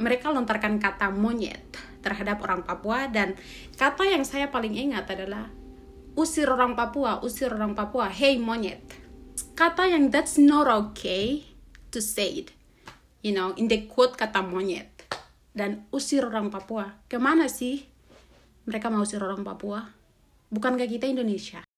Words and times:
mereka 0.00 0.32
lontarkan 0.32 0.80
kata 0.80 1.12
monyet 1.12 1.60
terhadap 2.00 2.40
orang 2.40 2.64
Papua 2.64 3.06
dan 3.12 3.36
kata 3.76 4.08
yang 4.08 4.24
saya 4.24 4.48
paling 4.48 4.72
ingat 4.72 5.04
adalah 5.12 5.52
usir 6.16 6.48
orang 6.48 6.72
Papua, 6.74 7.20
usir 7.20 7.52
orang 7.52 7.76
Papua, 7.76 8.08
hey 8.08 8.40
monyet. 8.40 8.80
Kata 9.52 9.84
yang 9.86 10.08
that's 10.08 10.40
not 10.40 10.66
okay 10.66 11.44
to 11.92 12.00
say 12.00 12.44
it. 12.44 12.48
You 13.20 13.36
know, 13.36 13.52
in 13.60 13.68
the 13.68 13.84
quote 13.84 14.16
kata 14.16 14.40
monyet. 14.40 14.88
Dan 15.52 15.84
usir 15.92 16.24
orang 16.24 16.48
Papua. 16.48 17.04
Ke 17.04 17.20
mana 17.20 17.46
sih 17.52 17.84
mereka 18.64 18.88
mau 18.88 19.04
usir 19.04 19.20
orang 19.20 19.44
Papua? 19.44 19.92
Bukankah 20.48 20.88
kita 20.88 21.06
Indonesia? 21.06 21.69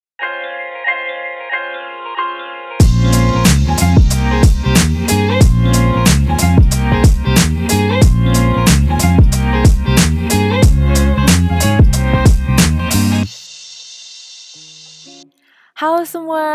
Halo 15.82 16.07
semua, 16.07 16.46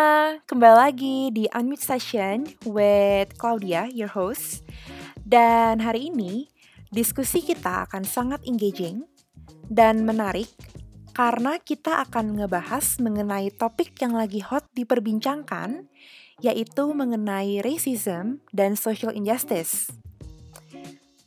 kembali 0.47 0.75
lagi 0.87 1.17
di 1.35 1.51
Unmute 1.51 1.83
Session 1.83 2.47
with 2.63 3.35
Claudia, 3.35 3.91
your 3.91 4.07
host. 4.07 4.63
Dan 5.19 5.83
hari 5.83 6.07
ini, 6.07 6.47
diskusi 6.95 7.43
kita 7.43 7.83
akan 7.91 8.07
sangat 8.07 8.39
engaging 8.47 9.03
dan 9.67 10.07
menarik 10.07 10.47
karena 11.11 11.59
kita 11.59 12.07
akan 12.07 12.39
ngebahas 12.39 13.03
mengenai 13.03 13.51
topik 13.51 13.99
yang 13.99 14.15
lagi 14.15 14.39
hot 14.39 14.63
diperbincangkan, 14.71 15.91
yaitu 16.39 16.95
mengenai 16.95 17.59
racism 17.67 18.39
dan 18.55 18.79
social 18.79 19.11
injustice. 19.11 19.91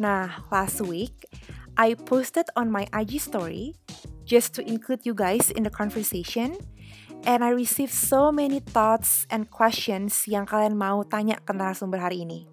Nah, 0.01 0.49
last 0.49 0.81
week, 0.81 1.29
I 1.77 1.93
posted 2.01 2.49
on 2.57 2.73
my 2.73 2.89
IG 2.97 3.21
story 3.21 3.77
just 4.25 4.57
to 4.57 4.65
include 4.65 5.05
you 5.05 5.13
guys 5.13 5.53
in 5.53 5.69
the 5.69 5.75
conversation– 5.77 6.57
And 7.29 7.45
I 7.45 7.53
received 7.53 7.93
so 7.93 8.33
many 8.33 8.61
thoughts 8.65 9.29
and 9.29 9.51
questions 9.53 10.25
yang 10.25 10.49
kalian 10.49 10.81
mau 10.81 11.05
tanya 11.05 11.37
ke 11.45 11.53
narasumber 11.53 12.01
hari 12.01 12.25
ini. 12.25 12.49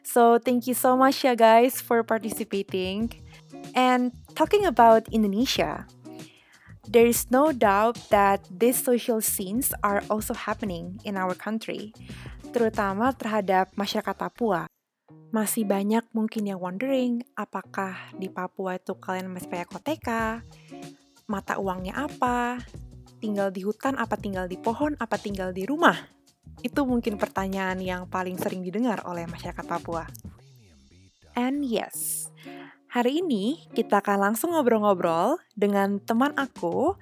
So 0.00 0.40
thank 0.40 0.64
you 0.64 0.72
so 0.72 0.96
much 0.96 1.20
ya 1.20 1.36
guys 1.36 1.84
for 1.84 2.00
participating. 2.00 3.12
And 3.76 4.16
talking 4.32 4.64
about 4.64 5.04
Indonesia, 5.12 5.84
there 6.88 7.04
is 7.04 7.28
no 7.28 7.52
doubt 7.52 8.00
that 8.08 8.40
these 8.48 8.80
social 8.80 9.20
scenes 9.20 9.76
are 9.84 10.00
also 10.08 10.32
happening 10.32 10.96
in 11.04 11.20
our 11.20 11.36
country, 11.36 11.92
terutama 12.56 13.12
terhadap 13.12 13.76
masyarakat 13.76 14.16
Papua. 14.16 14.64
Masih 15.28 15.68
banyak 15.68 16.08
mungkin 16.16 16.48
yang 16.48 16.64
wondering, 16.64 17.20
apakah 17.36 17.92
di 18.16 18.32
Papua 18.32 18.80
itu 18.80 18.96
kalian 18.96 19.28
masih 19.28 19.52
pakai 19.52 19.68
koteka, 19.68 20.24
mata 21.28 21.60
uangnya 21.60 22.08
apa, 22.08 22.64
tinggal 23.18 23.50
di 23.50 23.66
hutan, 23.66 23.98
apa 23.98 24.14
tinggal 24.14 24.46
di 24.46 24.56
pohon, 24.56 24.94
apa 25.02 25.18
tinggal 25.18 25.50
di 25.50 25.66
rumah? 25.66 25.98
Itu 26.62 26.86
mungkin 26.86 27.18
pertanyaan 27.18 27.78
yang 27.82 28.06
paling 28.06 28.38
sering 28.38 28.62
didengar 28.62 29.02
oleh 29.06 29.26
masyarakat 29.26 29.62
Papua. 29.66 30.06
And 31.38 31.62
yes, 31.62 32.26
hari 32.90 33.22
ini 33.22 33.70
kita 33.74 34.02
akan 34.02 34.30
langsung 34.30 34.54
ngobrol-ngobrol 34.54 35.38
dengan 35.54 36.02
teman 36.02 36.34
aku. 36.34 36.98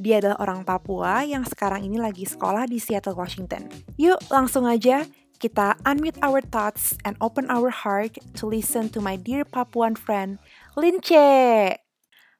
Dia 0.00 0.20
adalah 0.20 0.38
orang 0.40 0.60
Papua 0.64 1.24
yang 1.24 1.44
sekarang 1.44 1.84
ini 1.84 2.00
lagi 2.00 2.24
sekolah 2.24 2.64
di 2.68 2.80
Seattle, 2.80 3.16
Washington. 3.16 3.68
Yuk, 4.00 4.20
langsung 4.32 4.64
aja 4.64 5.04
kita 5.40 5.76
unmute 5.88 6.20
our 6.20 6.44
thoughts 6.44 7.00
and 7.04 7.16
open 7.24 7.48
our 7.48 7.72
heart 7.72 8.20
to 8.36 8.44
listen 8.44 8.92
to 8.92 9.00
my 9.00 9.16
dear 9.16 9.44
Papuan 9.48 9.96
friend, 9.96 10.36
Lince. 10.76 11.89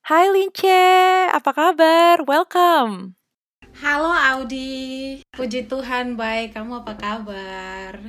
Hai 0.01 0.33
Lince, 0.33 1.29
apa 1.29 1.53
kabar? 1.53 2.25
Welcome. 2.25 3.21
Halo 3.85 4.09
Audi, 4.09 5.21
puji 5.37 5.69
Tuhan 5.69 6.17
baik. 6.17 6.57
Kamu 6.57 6.81
apa 6.81 6.97
kabar? 6.97 8.01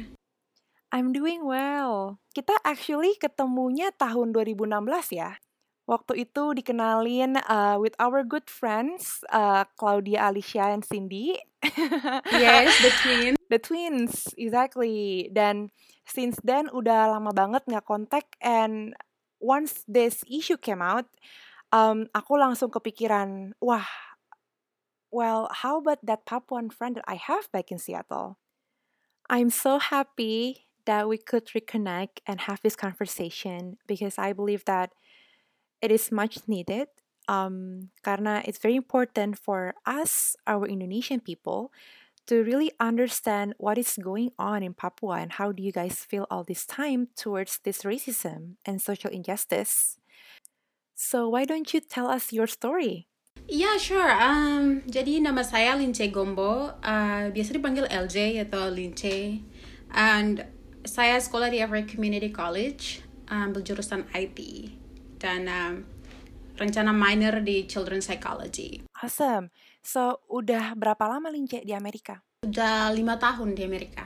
I'm 0.96 1.12
doing 1.12 1.44
well. 1.44 2.24
Kita 2.32 2.56
actually 2.64 3.20
ketemunya 3.20 3.92
tahun 3.92 4.32
2016 4.32 5.20
ya. 5.20 5.36
Waktu 5.84 6.24
itu 6.24 6.56
dikenalin 6.56 7.36
uh, 7.44 7.76
with 7.76 8.00
our 8.00 8.24
good 8.24 8.48
friends 8.48 9.20
uh, 9.28 9.68
Claudia, 9.76 10.32
Alicia, 10.32 10.72
and 10.72 10.88
Cindy. 10.88 11.36
yes, 12.32 12.72
the 12.80 12.92
twins. 13.04 13.38
The 13.52 13.60
twins, 13.60 14.12
exactly. 14.40 15.28
Dan 15.36 15.76
since 16.08 16.40
then 16.40 16.72
udah 16.72 17.12
lama 17.12 17.36
banget 17.36 17.68
nggak 17.68 17.84
kontak 17.84 18.32
and 18.40 18.96
once 19.42 19.84
this 19.90 20.22
issue 20.30 20.56
came 20.56 20.80
out, 20.80 21.10
um, 21.72 22.08
aku 22.14 22.36
langsung 22.36 22.70
kepikiran, 22.70 23.56
wah, 23.64 23.88
well, 25.12 25.50
how 25.52 25.80
about 25.80 26.00
that 26.04 26.26
Papuan 26.26 26.72
friend 26.72 26.96
that 26.96 27.08
I 27.08 27.16
have 27.16 27.52
back 27.52 27.72
in 27.72 27.80
Seattle? 27.80 28.40
I'm 29.30 29.50
so 29.50 29.80
happy 29.80 30.68
that 30.86 31.08
we 31.08 31.18
could 31.18 31.48
reconnect 31.56 32.20
and 32.28 32.42
have 32.42 32.60
this 32.64 32.76
conversation 32.76 33.78
because 33.88 34.18
I 34.18 34.34
believe 34.34 34.66
that 34.66 34.92
it 35.82 35.92
is 35.92 36.12
much 36.12 36.48
needed. 36.48 36.88
Um, 37.28 37.92
karena 38.04 38.42
it's 38.46 38.58
very 38.58 38.76
important 38.76 39.38
for 39.38 39.76
us, 39.86 40.36
our 40.48 40.66
Indonesian 40.66 41.22
people, 41.22 41.72
to 42.28 42.44
really 42.44 42.72
understand 42.80 43.54
what 43.58 43.78
is 43.78 43.98
going 44.02 44.32
on 44.38 44.64
in 44.64 44.74
Papua 44.74 45.22
and 45.22 45.34
how 45.34 45.52
do 45.52 45.64
you 45.64 45.72
guys 45.72 46.04
feel 46.04 46.28
all 46.30 46.44
this 46.44 46.66
time 46.66 47.08
towards 47.16 47.60
this 47.64 47.84
racism 47.84 48.58
and 48.66 48.82
social 48.82 49.12
injustice. 49.12 50.01
So 51.02 51.34
why 51.34 51.50
don't 51.50 51.66
you 51.74 51.82
tell 51.82 52.06
us 52.14 52.30
your 52.30 52.46
story? 52.46 53.10
Iya, 53.50 53.74
yeah, 53.74 53.76
sure. 53.82 54.14
Um, 54.22 54.86
jadi 54.86 55.18
nama 55.18 55.42
saya 55.42 55.74
Lince 55.74 56.14
Gombo. 56.14 56.78
Uh, 56.78 57.34
biasa 57.34 57.58
dipanggil 57.58 57.90
LJ 57.90 58.38
atau 58.46 58.70
Lince. 58.70 59.42
And 59.90 60.46
saya 60.86 61.18
sekolah 61.18 61.50
di 61.50 61.58
Everett 61.58 61.90
Community 61.90 62.30
College, 62.30 63.02
um, 63.34 63.50
berjurusan 63.50 64.14
IT. 64.14 64.40
Dan 65.18 65.50
um, 65.50 65.74
rencana 66.62 66.94
minor 66.94 67.42
di 67.42 67.66
Children's 67.66 68.06
Psychology. 68.06 68.86
Awesome. 69.02 69.50
So, 69.82 70.22
udah 70.30 70.78
berapa 70.78 71.02
lama 71.10 71.34
Lince 71.34 71.66
di 71.66 71.74
Amerika? 71.74 72.22
Udah 72.46 72.94
lima 72.94 73.18
tahun 73.18 73.58
di 73.58 73.66
Amerika. 73.66 74.06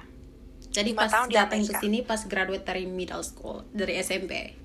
Jadi 0.71 0.95
pas 0.95 1.11
datang 1.11 1.59
ke 1.59 1.75
sini 1.75 2.07
pas 2.07 2.23
graduate 2.23 2.63
dari 2.63 2.87
middle 2.87 3.23
school, 3.23 3.67
dari 3.75 3.99
SMP. 3.99 4.63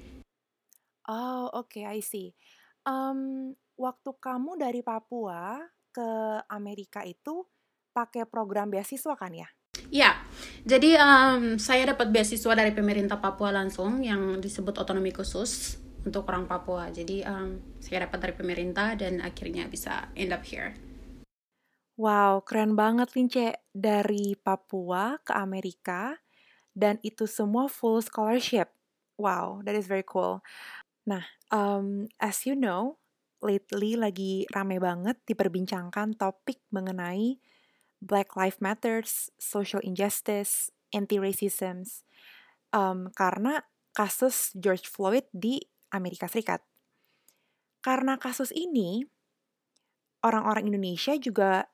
Oh, 1.09 1.49
oke, 1.55 1.81
I 1.81 2.05
see. 2.05 2.37
Um, 2.85 3.53
waktu 3.79 4.11
kamu 4.21 4.61
dari 4.61 4.85
Papua 4.85 5.61
ke 5.91 6.11
Amerika 6.53 7.05
itu 7.07 7.47
pakai 7.91 8.29
program 8.29 8.69
beasiswa 8.69 9.15
kan 9.17 9.33
ya? 9.33 9.49
Ya, 9.91 10.23
jadi 10.63 11.01
um, 11.01 11.59
saya 11.59 11.91
dapat 11.95 12.13
beasiswa 12.15 12.53
dari 12.55 12.71
pemerintah 12.71 13.19
Papua 13.19 13.51
langsung 13.51 14.05
yang 14.05 14.39
disebut 14.39 14.77
otonomi 14.79 15.11
khusus 15.11 15.81
untuk 16.05 16.29
orang 16.31 16.47
Papua. 16.47 16.89
Jadi 16.93 17.25
um, 17.27 17.59
saya 17.83 18.07
dapat 18.07 18.19
dari 18.29 18.35
pemerintah 18.37 18.95
dan 18.95 19.19
akhirnya 19.25 19.67
bisa 19.67 20.11
end 20.15 20.31
up 20.31 20.45
here. 20.47 20.77
Wow, 22.01 22.41
keren 22.49 22.79
banget 22.79 23.13
Lince. 23.13 23.61
Dari 23.77 24.33
Papua 24.39 25.21
ke 25.21 25.37
Amerika 25.37 26.17
dan 26.73 26.97
itu 27.05 27.29
semua 27.29 27.69
full 27.69 28.01
scholarship. 28.01 28.73
Wow, 29.21 29.61
that 29.69 29.77
is 29.77 29.85
very 29.85 30.07
cool. 30.07 30.41
Nah, 31.09 31.25
um, 31.53 32.09
as 32.21 32.45
you 32.45 32.53
know, 32.57 33.01
lately 33.41 33.97
lagi 33.97 34.45
rame 34.53 34.77
banget 34.77 35.17
diperbincangkan 35.25 36.17
topik 36.21 36.61
mengenai 36.73 37.41
Black 38.01 38.37
Lives 38.37 38.61
Matters, 38.61 39.33
social 39.37 39.81
injustice, 39.85 40.73
anti-racism, 40.93 41.85
um, 42.73 43.13
karena 43.13 43.65
kasus 43.93 44.53
George 44.57 44.89
Floyd 44.89 45.29
di 45.33 45.61
Amerika 45.93 46.29
Serikat. 46.29 46.65
Karena 47.81 48.21
kasus 48.21 48.53
ini, 48.53 49.05
orang-orang 50.25 50.69
Indonesia 50.69 51.17
juga 51.17 51.69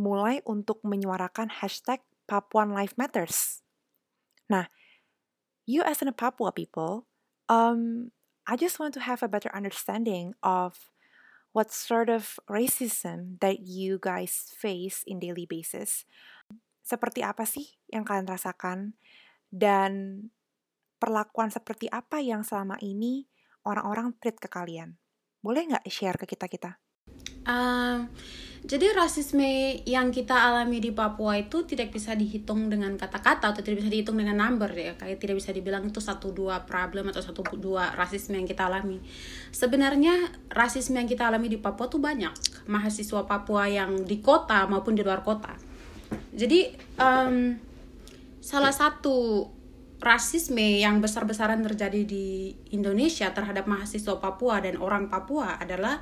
mulai 0.00 0.40
untuk 0.48 0.80
menyuarakan 0.82 1.60
hashtag 1.60 2.00
Papuan 2.24 2.72
Life 2.72 2.96
Matters. 2.96 3.60
Nah, 4.48 4.68
you 5.68 5.84
as 5.84 6.00
a 6.00 6.12
Papua 6.12 6.52
people, 6.52 7.06
um, 7.48 8.10
I 8.44 8.60
just 8.60 8.76
want 8.76 8.92
to 8.94 9.02
have 9.04 9.24
a 9.24 9.30
better 9.30 9.48
understanding 9.56 10.36
of 10.44 10.92
what 11.56 11.72
sort 11.72 12.12
of 12.12 12.36
racism 12.44 13.40
that 13.40 13.64
you 13.64 13.96
guys 13.96 14.52
face 14.52 15.00
in 15.08 15.16
daily 15.16 15.48
basis. 15.48 16.04
Seperti 16.84 17.24
apa 17.24 17.48
sih 17.48 17.64
yang 17.88 18.04
kalian 18.04 18.28
rasakan 18.28 19.00
dan 19.48 20.20
perlakuan 21.00 21.48
seperti 21.48 21.88
apa 21.88 22.20
yang 22.20 22.44
selama 22.44 22.76
ini 22.84 23.24
orang-orang 23.64 24.12
treat 24.20 24.36
ke 24.36 24.52
kalian? 24.52 25.00
Boleh 25.40 25.64
nggak 25.64 25.88
share 25.88 26.20
ke 26.20 26.28
kita-kita? 26.28 26.76
Uh, 27.48 28.04
Jadi 28.64 28.96
rasisme 28.96 29.44
yang 29.84 30.08
kita 30.08 30.32
alami 30.32 30.80
di 30.80 30.88
Papua 30.88 31.36
itu 31.36 31.68
tidak 31.68 31.92
bisa 31.92 32.16
dihitung 32.16 32.72
dengan 32.72 32.96
kata-kata 32.96 33.52
atau 33.52 33.60
tidak 33.60 33.84
bisa 33.84 33.92
dihitung 33.92 34.16
dengan 34.16 34.40
number 34.40 34.72
ya. 34.72 34.96
Kayak 34.96 35.20
tidak 35.20 35.36
bisa 35.36 35.52
dibilang 35.52 35.84
itu 35.84 36.00
satu 36.00 36.32
dua 36.32 36.64
problem 36.64 37.12
atau 37.12 37.20
satu 37.20 37.44
dua 37.60 37.92
rasisme 37.92 38.40
yang 38.40 38.48
kita 38.48 38.64
alami. 38.64 39.04
Sebenarnya 39.52 40.32
rasisme 40.48 40.96
yang 40.96 41.04
kita 41.04 41.28
alami 41.28 41.52
di 41.52 41.60
Papua 41.60 41.92
tuh 41.92 42.00
banyak. 42.00 42.32
Mahasiswa 42.64 43.28
Papua 43.28 43.68
yang 43.68 44.08
di 44.08 44.24
kota 44.24 44.64
maupun 44.64 44.96
di 44.96 45.04
luar 45.04 45.20
kota. 45.20 45.52
Jadi 46.32 46.72
um, 46.96 47.60
salah 48.40 48.72
satu 48.72 49.44
rasisme 50.00 50.80
yang 50.80 51.04
besar-besaran 51.04 51.60
terjadi 51.60 52.00
di 52.08 52.56
Indonesia 52.72 53.28
terhadap 53.28 53.68
mahasiswa 53.68 54.16
Papua 54.16 54.64
dan 54.64 54.80
orang 54.80 55.12
Papua 55.12 55.60
adalah 55.60 56.00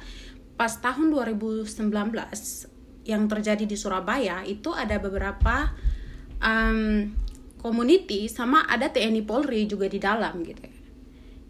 pas 0.62 0.78
tahun 0.78 1.10
2019 1.10 1.66
yang 3.02 3.26
terjadi 3.26 3.66
di 3.66 3.74
Surabaya 3.74 4.46
itu 4.46 4.70
ada 4.70 4.94
beberapa 5.02 5.74
um, 6.38 7.10
community 7.58 8.30
sama 8.30 8.62
ada 8.70 8.86
TNI 8.86 9.26
Polri 9.26 9.66
juga 9.66 9.90
di 9.90 9.98
dalam 9.98 10.38
gitu. 10.46 10.62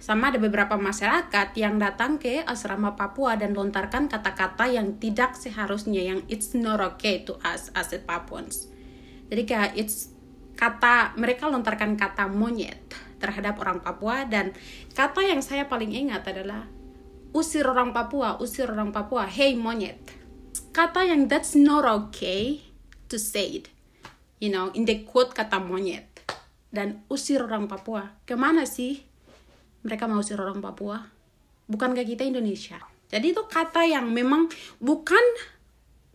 Sama 0.00 0.32
ada 0.32 0.40
beberapa 0.40 0.80
masyarakat 0.80 1.52
yang 1.60 1.76
datang 1.76 2.16
ke 2.16 2.40
asrama 2.40 2.96
Papua 2.96 3.36
dan 3.36 3.52
lontarkan 3.52 4.08
kata-kata 4.08 4.72
yang 4.72 4.96
tidak 4.96 5.36
seharusnya 5.36 6.00
yang 6.00 6.24
it's 6.32 6.56
not 6.56 6.80
okay 6.80 7.20
to 7.20 7.36
us 7.44 7.68
as 7.76 7.92
a 7.92 8.00
Papuans. 8.00 8.72
Jadi 9.28 9.44
kayak 9.44 9.76
it's 9.76 10.08
kata 10.56 11.20
mereka 11.20 11.52
lontarkan 11.52 12.00
kata 12.00 12.32
monyet 12.32 12.80
terhadap 13.20 13.60
orang 13.60 13.84
Papua 13.84 14.24
dan 14.24 14.56
kata 14.96 15.20
yang 15.20 15.44
saya 15.44 15.68
paling 15.68 15.92
ingat 15.92 16.24
adalah 16.32 16.64
usir 17.32 17.64
orang 17.64 17.96
Papua, 17.96 18.36
usir 18.38 18.68
orang 18.68 18.92
Papua, 18.92 19.24
hey 19.26 19.56
monyet. 19.56 19.98
Kata 20.72 21.04
yang 21.04 21.28
that's 21.28 21.56
not 21.56 21.84
okay 21.84 22.64
to 23.08 23.16
say 23.20 23.60
it. 23.60 23.66
You 24.40 24.52
know, 24.52 24.72
in 24.72 24.84
the 24.84 25.04
quote 25.04 25.32
kata 25.36 25.60
monyet. 25.60 26.08
Dan 26.72 27.04
usir 27.12 27.44
orang 27.44 27.68
Papua. 27.68 28.16
Ke 28.24 28.36
mana 28.36 28.64
sih 28.64 29.04
mereka 29.84 30.08
mau 30.08 30.20
usir 30.20 30.40
orang 30.40 30.60
Papua? 30.60 31.04
Bukan 31.68 31.92
kayak 31.92 32.08
kita 32.16 32.24
Indonesia. 32.24 32.80
Jadi 33.12 33.36
itu 33.36 33.44
kata 33.44 33.84
yang 33.84 34.08
memang 34.08 34.48
bukan 34.80 35.20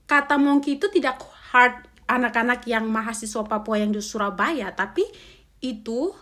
kata 0.09 0.41
monkey 0.41 0.81
itu 0.81 0.89
tidak 0.89 1.21
hard 1.53 1.85
anak-anak 2.09 2.65
yang 2.65 2.89
mahasiswa 2.89 3.45
Papua 3.45 3.77
yang 3.77 3.93
di 3.93 4.01
Surabaya, 4.01 4.73
tapi 4.73 5.05
itu 5.61 6.15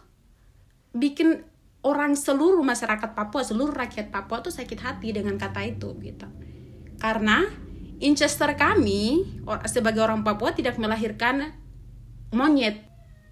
bikin 0.92 1.44
orang 1.86 2.18
seluruh 2.18 2.66
masyarakat 2.66 3.14
Papua, 3.14 3.46
seluruh 3.46 3.72
rakyat 3.72 4.10
Papua 4.10 4.42
tuh 4.42 4.50
sakit 4.50 4.82
hati 4.82 5.14
dengan 5.14 5.38
kata 5.38 5.62
itu 5.62 5.94
gitu. 6.02 6.26
Karena 6.98 7.46
Inchester 8.02 8.58
kami 8.58 9.24
sebagai 9.70 10.02
orang 10.02 10.26
Papua 10.26 10.52
tidak 10.52 10.82
melahirkan 10.82 11.54
monyet. 12.34 12.82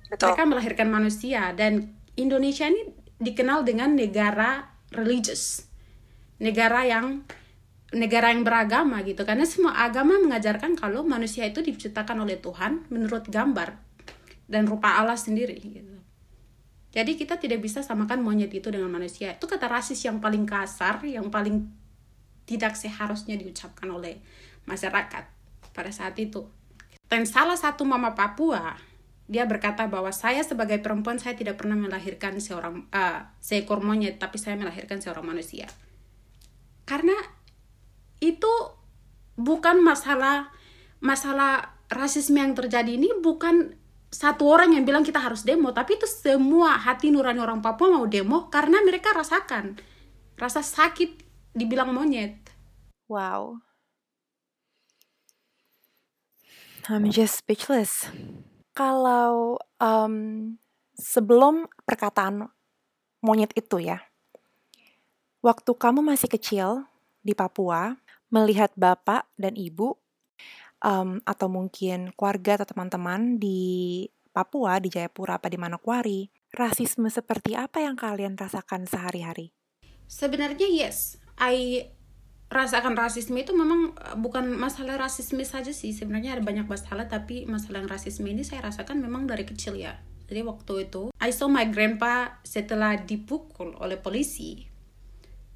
Betul. 0.07 0.38
Mereka 0.38 0.44
melahirkan 0.45 0.88
manusia 0.94 1.51
dan 1.57 1.97
Indonesia 2.13 2.69
ini 2.69 2.94
dikenal 3.17 3.65
dengan 3.65 3.97
negara 3.97 4.69
religious. 4.94 5.65
Negara 6.38 6.85
yang 6.85 7.25
negara 7.94 8.33
yang 8.33 8.41
beragama 8.41 9.05
gitu 9.05 9.21
karena 9.21 9.45
semua 9.45 9.77
agama 9.85 10.17
mengajarkan 10.17 10.73
kalau 10.73 11.05
manusia 11.05 11.45
itu 11.45 11.61
diciptakan 11.61 12.25
oleh 12.25 12.41
Tuhan 12.41 12.89
menurut 12.89 13.29
gambar 13.29 13.77
dan 14.50 14.65
rupa 14.65 14.97
Allah 14.97 15.17
sendiri 15.17 15.57
gitu. 15.61 15.93
Jadi 16.94 17.18
kita 17.18 17.42
tidak 17.42 17.66
bisa 17.66 17.81
samakan 17.81 18.22
monyet 18.22 18.54
itu 18.54 18.69
dengan 18.69 18.94
manusia. 18.94 19.34
Itu 19.34 19.50
kata 19.50 19.66
rasis 19.66 19.98
yang 20.06 20.22
paling 20.22 20.45
kasar, 20.45 21.01
yang 21.01 21.34
paling 21.34 21.66
tidak 22.45 22.78
seharusnya 22.78 23.34
diucapkan 23.34 23.90
oleh 23.90 24.22
masyarakat 24.69 25.25
pada 25.74 25.92
saat 25.92 26.13
itu. 26.22 26.45
Dan 27.10 27.25
salah 27.25 27.57
satu 27.57 27.81
mama 27.81 28.13
Papua, 28.13 28.78
dia 29.25 29.50
berkata 29.50 29.90
bahwa 29.90 30.13
saya 30.13 30.45
sebagai 30.45 30.78
perempuan 30.86 31.18
saya 31.18 31.34
tidak 31.34 31.57
pernah 31.57 31.74
melahirkan 31.74 32.38
seorang 32.38 32.86
uh, 32.94 33.25
seekor 33.42 33.81
monyet, 33.81 34.22
tapi 34.22 34.38
saya 34.38 34.54
melahirkan 34.54 35.01
seorang 35.01 35.25
manusia. 35.25 35.66
Karena 36.86 37.18
itu 38.22 38.54
bukan 39.34 39.81
masalah 39.81 40.54
masalah 41.01 41.75
rasisme 41.89 42.39
yang 42.39 42.54
terjadi 42.56 42.96
ini 42.96 43.12
bukan 43.19 43.75
satu 44.13 44.45
orang 44.45 44.77
yang 44.77 44.86
bilang 44.86 45.01
kita 45.01 45.18
harus 45.18 45.42
demo, 45.42 45.74
tapi 45.74 45.98
itu 45.98 46.06
semua 46.06 46.77
hati 46.77 47.10
nurani 47.10 47.42
orang 47.42 47.65
Papua 47.65 47.89
mau 47.89 48.06
demo 48.06 48.45
karena 48.54 48.77
mereka 48.86 49.10
rasakan 49.10 49.81
rasa 50.38 50.62
sakit 50.62 51.25
dibilang 51.57 51.89
monyet. 51.89 52.38
Wow. 53.10 53.57
I'm 56.86 57.10
just 57.10 57.42
speechless. 57.42 58.06
Kalau 58.77 59.57
um, 59.81 60.15
sebelum 60.94 61.65
perkataan 61.88 62.54
monyet 63.25 63.50
itu 63.57 63.81
ya, 63.81 63.98
waktu 65.42 65.71
kamu 65.74 66.06
masih 66.06 66.30
kecil 66.30 66.86
di 67.25 67.33
Papua, 67.33 67.98
melihat 68.30 68.69
bapak 68.77 69.25
dan 69.39 69.57
ibu 69.57 70.02
um, 70.83 71.24
atau 71.24 71.47
mungkin 71.50 72.12
keluarga 72.13 72.62
atau 72.62 72.75
teman-teman 72.75 73.39
di 73.39 74.06
Papua, 74.35 74.77
di 74.83 74.91
Jayapura, 74.91 75.39
apa 75.39 75.47
di 75.47 75.57
Manokwari, 75.57 76.27
rasisme 76.53 77.09
seperti 77.09 77.57
apa 77.57 77.81
yang 77.81 77.97
kalian 77.97 78.38
rasakan 78.38 78.85
sehari-hari? 78.85 79.56
Sebenarnya 80.06 80.68
yes, 80.69 81.18
I 81.39 81.88
rasakan 82.53 82.94
rasisme 82.94 83.41
itu 83.41 83.51
memang 83.51 83.97
eh, 83.97 84.15
bukan 84.18 84.53
masalah 84.53 85.01
rasisme 85.01 85.41
saja 85.41 85.74
sih 85.74 85.89
sebenarnya 85.89 86.38
ada 86.38 86.44
banyak 86.45 86.69
masalah 86.69 87.09
tapi 87.09 87.50
masalah 87.50 87.81
yang 87.81 87.89
rasisme 87.89 88.29
ini 88.29 88.45
saya 88.45 88.69
rasakan 88.69 89.01
memang 89.01 89.25
dari 89.25 89.41
kecil 89.41 89.74
ya 89.74 89.97
jadi 90.29 90.45
waktu 90.45 90.88
itu 90.88 91.09
I 91.18 91.33
saw 91.33 91.50
my 91.50 91.65
grandpa 91.74 92.38
setelah 92.45 93.01
dipukul 93.01 93.74
oleh 93.81 93.97
polisi 93.97 94.69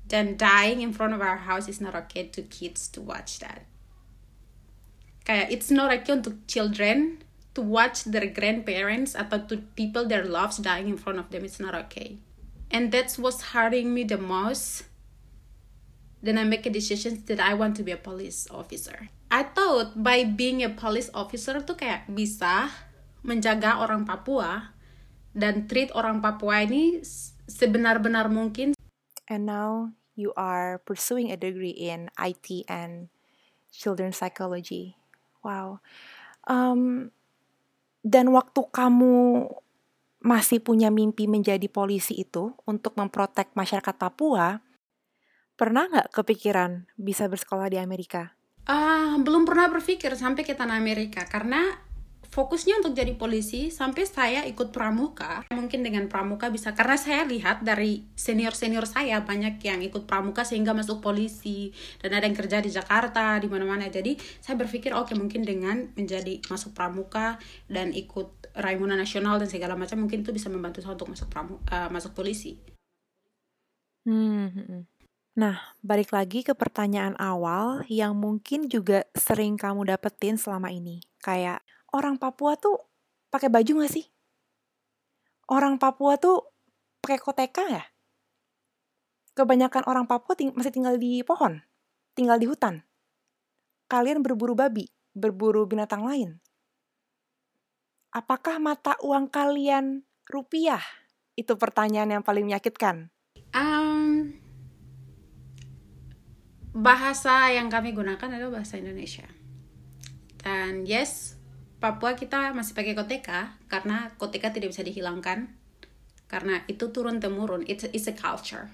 dan 0.10 0.42
dying 0.42 0.82
in 0.82 0.90
front 0.90 1.14
of 1.14 1.22
our 1.22 1.46
house 1.46 1.70
is 1.70 1.78
not 1.78 1.94
okay 1.94 2.26
to 2.34 2.42
kids 2.50 2.90
to 2.90 3.00
watch 3.06 3.38
that 3.46 3.70
kayak 5.28 5.52
it's 5.52 5.68
not 5.68 5.92
okay 5.92 6.16
untuk 6.16 6.40
children 6.48 7.20
to 7.52 7.60
watch 7.60 8.08
their 8.08 8.32
grandparents 8.32 9.12
atau 9.12 9.44
to 9.44 9.60
people 9.76 10.08
their 10.08 10.24
loves 10.24 10.56
dying 10.64 10.88
in 10.88 10.96
front 10.96 11.20
of 11.20 11.28
them. 11.36 11.44
It's 11.44 11.60
not 11.60 11.76
okay. 11.76 12.24
And 12.72 12.96
that's 12.96 13.20
what's 13.20 13.52
hurting 13.52 13.92
me 13.92 14.08
the 14.08 14.20
most 14.20 14.88
then 16.24 16.38
I 16.38 16.44
make 16.44 16.66
a 16.66 16.74
decision 16.74 17.24
that 17.30 17.40
I 17.40 17.54
want 17.54 17.78
to 17.78 17.84
be 17.84 17.94
a 17.94 18.00
police 18.00 18.50
officer. 18.50 19.10
I 19.30 19.44
thought 19.44 20.02
by 20.02 20.24
being 20.24 20.64
a 20.64 20.72
police 20.72 21.12
officer 21.14 21.62
tuh 21.62 21.78
kayak 21.78 22.10
bisa 22.10 22.72
menjaga 23.22 23.84
orang 23.84 24.08
Papua 24.08 24.74
dan 25.36 25.70
treat 25.70 25.94
orang 25.94 26.24
Papua 26.24 26.66
ini 26.66 27.04
sebenar-benar 27.46 28.32
mungkin. 28.34 28.74
And 29.28 29.46
now 29.46 29.94
you 30.16 30.32
are 30.40 30.82
pursuing 30.88 31.30
a 31.30 31.38
degree 31.38 31.76
in 31.76 32.10
IT 32.18 32.66
and 32.72 33.12
children's 33.70 34.18
psychology 34.18 34.98
Wow. 35.48 35.80
Um, 36.44 37.08
dan 38.04 38.28
waktu 38.36 38.62
kamu 38.68 39.48
masih 40.20 40.60
punya 40.60 40.92
mimpi 40.92 41.24
menjadi 41.24 41.72
polisi 41.72 42.20
itu 42.20 42.52
untuk 42.68 43.00
memprotek 43.00 43.56
masyarakat 43.56 43.96
Papua, 43.96 44.60
pernah 45.56 45.88
nggak 45.88 46.12
kepikiran 46.12 46.92
bisa 47.00 47.32
bersekolah 47.32 47.72
di 47.72 47.80
Amerika? 47.80 48.36
Uh, 48.68 49.16
belum 49.24 49.48
pernah 49.48 49.72
berpikir 49.72 50.12
sampai 50.20 50.44
ke 50.44 50.52
tanah 50.52 50.76
Amerika 50.76 51.24
karena 51.24 51.87
fokusnya 52.32 52.84
untuk 52.84 52.94
jadi 52.94 53.14
polisi 53.16 53.74
sampai 53.74 54.04
saya 54.04 54.42
ikut 54.46 54.72
pramuka 54.76 55.48
mungkin 55.54 55.82
dengan 55.82 56.08
pramuka 56.12 56.52
bisa 56.52 56.76
karena 56.76 57.00
saya 57.00 57.24
lihat 57.24 57.64
dari 57.64 58.06
senior 58.14 58.54
senior 58.54 58.86
saya 58.86 59.24
banyak 59.24 59.60
yang 59.64 59.80
ikut 59.84 60.06
pramuka 60.06 60.44
sehingga 60.44 60.76
masuk 60.76 61.00
polisi 61.00 61.72
dan 62.00 62.18
ada 62.18 62.26
yang 62.28 62.38
kerja 62.38 62.60
di 62.60 62.70
Jakarta 62.70 63.40
di 63.40 63.48
mana 63.48 63.64
mana 63.64 63.88
jadi 63.88 64.16
saya 64.40 64.56
berpikir 64.60 64.92
oke 64.94 65.12
okay, 65.12 65.16
mungkin 65.16 65.44
dengan 65.48 65.92
menjadi 65.96 66.44
masuk 66.52 66.76
pramuka 66.76 67.40
dan 67.72 67.92
ikut 67.92 68.38
Raimuna 68.58 68.98
Nasional 68.98 69.38
dan 69.38 69.48
segala 69.48 69.78
macam 69.78 70.02
mungkin 70.02 70.26
itu 70.26 70.34
bisa 70.34 70.50
membantu 70.50 70.82
saya 70.82 70.98
untuk 70.98 71.14
masuk 71.14 71.30
pramuka, 71.30 71.62
uh, 71.70 71.90
masuk 71.94 72.18
polisi. 72.18 72.58
Hmm, 74.08 74.50
hmm. 74.50 74.82
Nah, 75.38 75.62
balik 75.86 76.10
lagi 76.10 76.42
ke 76.42 76.58
pertanyaan 76.58 77.14
awal 77.22 77.86
yang 77.86 78.18
mungkin 78.18 78.66
juga 78.66 79.06
sering 79.14 79.54
kamu 79.54 79.94
dapetin 79.94 80.34
selama 80.34 80.74
ini. 80.74 81.06
Kayak, 81.22 81.62
orang 81.98 82.22
Papua 82.22 82.54
tuh 82.54 82.78
pakai 83.34 83.50
baju 83.50 83.82
gak 83.82 83.92
sih? 83.92 84.06
Orang 85.50 85.82
Papua 85.82 86.22
tuh 86.22 86.46
pakai 87.02 87.18
koteka 87.18 87.64
ya? 87.66 87.84
Kebanyakan 89.34 89.90
orang 89.90 90.06
Papua 90.06 90.38
ting 90.38 90.54
masih 90.54 90.70
tinggal 90.70 91.02
di 91.02 91.26
pohon, 91.26 91.66
tinggal 92.14 92.38
di 92.38 92.46
hutan. 92.46 92.86
Kalian 93.90 94.22
berburu 94.22 94.54
babi, 94.54 94.86
berburu 95.18 95.66
binatang 95.66 96.06
lain. 96.06 96.38
Apakah 98.14 98.62
mata 98.62 98.94
uang 99.02 99.30
kalian 99.34 100.06
rupiah? 100.30 100.82
Itu 101.38 101.58
pertanyaan 101.58 102.18
yang 102.18 102.24
paling 102.26 102.50
menyakitkan. 102.50 103.14
Um, 103.54 104.34
bahasa 106.78 107.50
yang 107.54 107.74
kami 107.74 107.94
gunakan 107.94 108.30
adalah 108.30 108.62
bahasa 108.62 108.78
Indonesia 108.78 109.26
dan 110.42 110.86
yes 110.86 111.37
Papua 111.78 112.18
kita 112.18 112.58
masih 112.58 112.74
pakai 112.74 112.98
koteka 112.98 113.54
karena 113.70 114.10
koteka 114.18 114.50
tidak 114.50 114.74
bisa 114.74 114.82
dihilangkan 114.82 115.54
karena 116.26 116.66
itu 116.68 116.90
turun 116.90 117.22
temurun. 117.22 117.64
It's, 117.70 117.86
it's 117.94 118.10
a 118.10 118.16
culture. 118.18 118.68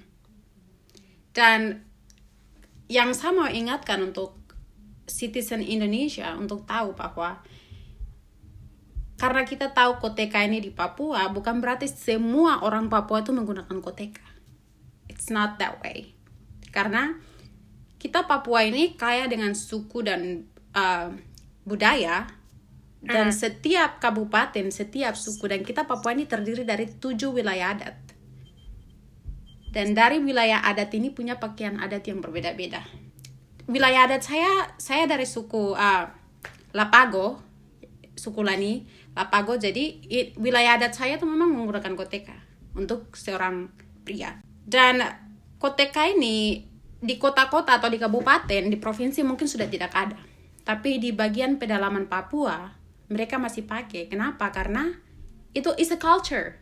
Dan 1.36 1.84
yang 2.88 3.12
saya 3.12 3.36
mau 3.36 3.50
ingatkan 3.50 4.00
untuk 4.02 4.40
citizen 5.04 5.60
Indonesia 5.60 6.32
untuk 6.40 6.64
tahu 6.64 6.96
bahwa 6.96 7.44
karena 9.20 9.44
kita 9.48 9.72
tahu 9.72 10.04
koteka 10.04 10.44
ini 10.44 10.60
di 10.60 10.72
Papua 10.72 11.32
bukan 11.32 11.64
berarti 11.64 11.88
semua 11.88 12.64
orang 12.64 12.88
Papua 12.88 13.24
itu 13.24 13.32
menggunakan 13.36 13.78
koteka. 13.80 14.26
It's 15.12 15.28
not 15.28 15.60
that 15.60 15.80
way. 15.84 16.16
Karena 16.72 17.20
kita 18.00 18.28
Papua 18.28 18.68
ini 18.68 18.96
kaya 19.00 19.28
dengan 19.28 19.56
suku 19.56 20.04
dan 20.04 20.48
uh, 20.76 21.12
budaya 21.64 22.28
dan 23.04 23.36
setiap 23.36 24.00
kabupaten, 24.00 24.72
setiap 24.72 25.20
suku 25.20 25.52
dan 25.52 25.60
kita 25.68 25.84
Papua 25.84 26.16
ini 26.16 26.24
terdiri 26.24 26.64
dari 26.64 26.88
tujuh 26.88 27.36
wilayah 27.36 27.76
adat. 27.76 27.96
Dan 29.76 29.92
dari 29.92 30.24
wilayah 30.24 30.64
adat 30.64 30.88
ini 30.96 31.12
punya 31.12 31.36
pakaian 31.36 31.84
adat 31.84 32.08
yang 32.08 32.24
berbeda-beda. 32.24 32.80
Wilayah 33.68 34.08
adat 34.08 34.24
saya, 34.24 34.72
saya 34.80 35.04
dari 35.04 35.28
suku 35.28 35.76
uh, 35.76 36.06
Lapago, 36.72 37.44
suku 38.16 38.40
Lani, 38.40 38.88
Lapago. 39.12 39.60
Jadi 39.60 40.08
it, 40.08 40.28
wilayah 40.40 40.80
adat 40.80 40.96
saya 40.96 41.20
tuh 41.20 41.28
memang 41.28 41.52
menggunakan 41.52 42.00
koteka 42.00 42.38
untuk 42.80 43.20
seorang 43.20 43.68
pria. 44.08 44.40
Dan 44.64 45.04
koteka 45.60 46.08
ini 46.08 46.64
di 47.04 47.20
kota-kota 47.20 47.84
atau 47.84 47.92
di 47.92 48.00
kabupaten, 48.00 48.72
di 48.72 48.80
provinsi 48.80 49.28
mungkin 49.28 49.50
sudah 49.50 49.68
tidak 49.68 49.92
ada. 49.92 50.16
Tapi 50.64 51.04
di 51.04 51.12
bagian 51.12 51.60
pedalaman 51.60 52.08
Papua, 52.08 52.83
mereka 53.12 53.36
masih 53.40 53.68
pakai. 53.68 54.08
Kenapa? 54.08 54.52
Karena 54.54 54.96
itu 55.52 55.72
is 55.76 55.92
a 55.92 56.00
culture. 56.00 56.60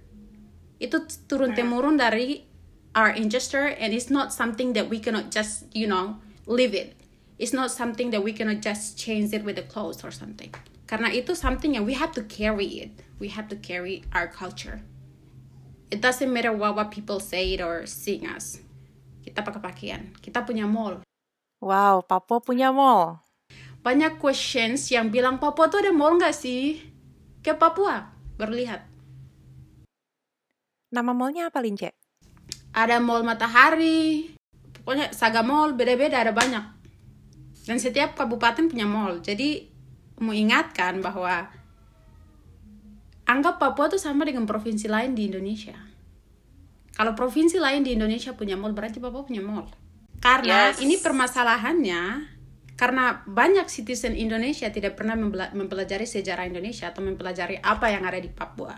Itu 0.82 1.06
turun 1.30 1.54
temurun 1.54 2.02
dari 2.02 2.50
our 2.98 3.14
ancestor 3.14 3.72
and 3.78 3.94
it's 3.94 4.10
not 4.10 4.34
something 4.34 4.74
that 4.74 4.90
we 4.90 4.98
cannot 4.98 5.30
just, 5.30 5.70
you 5.72 5.86
know, 5.86 6.18
live 6.50 6.74
it. 6.74 6.98
It's 7.42 7.54
not 7.54 7.74
something 7.74 8.14
that 8.14 8.22
we 8.22 8.34
cannot 8.34 8.62
just 8.62 8.98
change 8.98 9.34
it 9.34 9.42
with 9.42 9.58
the 9.58 9.66
clothes 9.66 10.06
or 10.06 10.14
something. 10.14 10.54
Karena 10.86 11.10
itu 11.10 11.34
something 11.34 11.74
yang 11.74 11.88
we 11.88 11.96
have 11.96 12.12
to 12.14 12.22
carry 12.26 12.84
it. 12.84 12.92
We 13.18 13.32
have 13.32 13.48
to 13.54 13.58
carry 13.58 14.04
our 14.12 14.28
culture. 14.28 14.84
It 15.90 16.04
doesn't 16.04 16.30
matter 16.30 16.52
what, 16.52 16.76
what 16.76 16.92
people 16.92 17.20
say 17.20 17.54
it 17.56 17.62
or 17.62 17.86
sing 17.88 18.28
us. 18.28 18.60
Kita 19.24 19.46
pakai 19.46 19.62
pakaian. 19.62 20.02
Kita 20.20 20.44
punya 20.44 20.66
mall. 20.66 21.06
Wow, 21.62 22.02
Papua 22.02 22.42
punya 22.42 22.74
mall 22.74 23.21
banyak 23.82 24.22
questions 24.22 24.94
yang 24.94 25.10
bilang 25.10 25.42
Papua 25.42 25.66
tuh 25.66 25.82
ada 25.82 25.90
mall 25.90 26.18
nggak 26.22 26.38
sih? 26.38 26.78
Ke 27.42 27.58
Papua, 27.58 28.14
berlihat. 28.38 28.86
Nama 30.94 31.12
mallnya 31.18 31.50
apa, 31.50 31.58
Lince? 31.66 31.90
Ada 32.78 33.02
mall 33.02 33.26
Matahari, 33.26 34.32
pokoknya 34.78 35.10
Saga 35.12 35.42
Mall, 35.42 35.74
beda-beda, 35.74 36.22
ada 36.22 36.32
banyak. 36.32 36.62
Dan 37.66 37.82
setiap 37.82 38.14
kabupaten 38.14 38.70
punya 38.70 38.86
mall. 38.86 39.20
Jadi, 39.20 39.66
mau 40.22 40.32
ingatkan 40.32 41.02
bahwa 41.02 41.50
anggap 43.26 43.58
Papua 43.58 43.90
tuh 43.90 44.00
sama 44.00 44.30
dengan 44.30 44.46
provinsi 44.46 44.86
lain 44.86 45.18
di 45.18 45.26
Indonesia. 45.26 45.76
Kalau 46.94 47.18
provinsi 47.18 47.58
lain 47.58 47.82
di 47.82 47.98
Indonesia 47.98 48.38
punya 48.38 48.54
mall, 48.54 48.78
berarti 48.78 49.02
Papua 49.02 49.26
punya 49.26 49.42
mall. 49.42 49.66
Karena 50.22 50.70
yes. 50.70 50.86
ini 50.86 51.02
permasalahannya 51.02 52.31
karena 52.82 53.22
banyak 53.30 53.70
citizen 53.70 54.18
Indonesia 54.18 54.66
tidak 54.74 54.98
pernah 54.98 55.14
mempelajari 55.54 56.10
sejarah 56.10 56.50
Indonesia 56.50 56.90
atau 56.90 57.06
mempelajari 57.06 57.62
apa 57.62 57.94
yang 57.94 58.10
ada 58.10 58.18
di 58.18 58.34
Papua. 58.34 58.74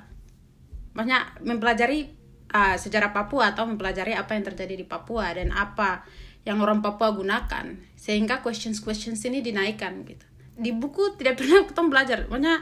Banyak 0.91 1.39
mempelajari 1.47 2.11
uh, 2.51 2.75
sejarah 2.75 3.15
Papua 3.15 3.55
atau 3.55 3.63
mempelajari 3.63 4.11
apa 4.11 4.35
yang 4.35 4.43
terjadi 4.43 4.75
di 4.75 4.83
Papua 4.83 5.31
dan 5.31 5.55
apa 5.55 6.03
yang 6.43 6.59
orang 6.59 6.83
Papua 6.83 7.15
gunakan 7.15 7.79
sehingga 7.95 8.43
questions-questions 8.43 9.23
ini 9.23 9.39
dinaikkan 9.39 10.03
gitu. 10.03 10.27
Di 10.59 10.75
buku 10.75 11.15
tidak 11.15 11.39
pernah 11.39 11.63
kita 11.63 11.81
belajar. 11.87 12.17
Makanya 12.27 12.59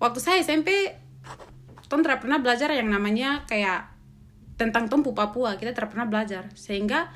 waktu 0.00 0.24
saya 0.24 0.40
SMP 0.40 0.72
kita 1.84 2.00
tidak 2.00 2.24
pernah 2.24 2.40
belajar 2.40 2.72
yang 2.72 2.88
namanya 2.88 3.44
kayak 3.44 3.92
tentang 4.56 4.88
tumpu 4.88 5.12
Papua. 5.12 5.60
Kita 5.60 5.76
tidak 5.76 5.92
pernah 5.92 6.08
belajar 6.08 6.48
sehingga 6.56 7.12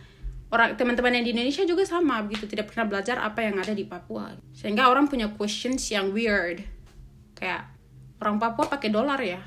orang 0.52 0.76
teman-teman 0.76 1.16
yang 1.16 1.25
di 1.25 1.32
Indonesia 1.32 1.64
juga 1.64 1.82
sama 1.88 2.21
begitu. 2.21 2.44
Tidak 2.44 2.68
pernah 2.68 2.87
belajar 2.87 3.18
apa 3.25 3.40
yang 3.40 3.56
ada 3.56 3.73
di 3.73 3.88
Papua. 3.88 4.37
Sehingga 4.52 4.92
orang 4.92 5.09
punya 5.09 5.32
questions 5.32 5.88
yang 5.88 6.12
weird. 6.12 6.61
Kayak 7.32 7.73
orang 8.21 8.37
Papua 8.37 8.68
pakai 8.68 8.92
dolar 8.92 9.18
ya? 9.18 9.40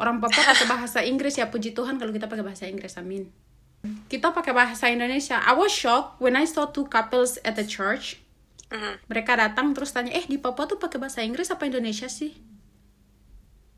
Orang 0.00 0.18
Papua 0.24 0.42
pakai 0.42 0.66
bahasa 0.66 1.04
Inggris 1.04 1.36
ya? 1.36 1.52
Puji 1.52 1.76
Tuhan 1.76 2.00
kalau 2.00 2.10
kita 2.10 2.26
pakai 2.26 2.42
bahasa 2.42 2.64
Inggris 2.64 2.96
amin. 2.96 3.28
Kita 4.08 4.34
pakai 4.34 4.56
bahasa 4.56 4.90
Indonesia. 4.90 5.38
I 5.38 5.54
was 5.54 5.70
shocked 5.70 6.18
when 6.18 6.34
I 6.34 6.48
saw 6.48 6.66
two 6.66 6.88
couples 6.88 7.36
at 7.44 7.54
the 7.54 7.68
church. 7.68 8.24
Uh-huh. 8.68 9.00
mereka 9.08 9.32
datang 9.32 9.72
terus 9.72 9.96
tanya 9.96 10.12
eh 10.12 10.28
di 10.28 10.36
Papua 10.36 10.68
tuh 10.68 10.76
pakai 10.76 11.00
bahasa 11.00 11.24
Inggris 11.24 11.48
apa 11.48 11.64
Indonesia 11.64 12.04
sih? 12.04 12.36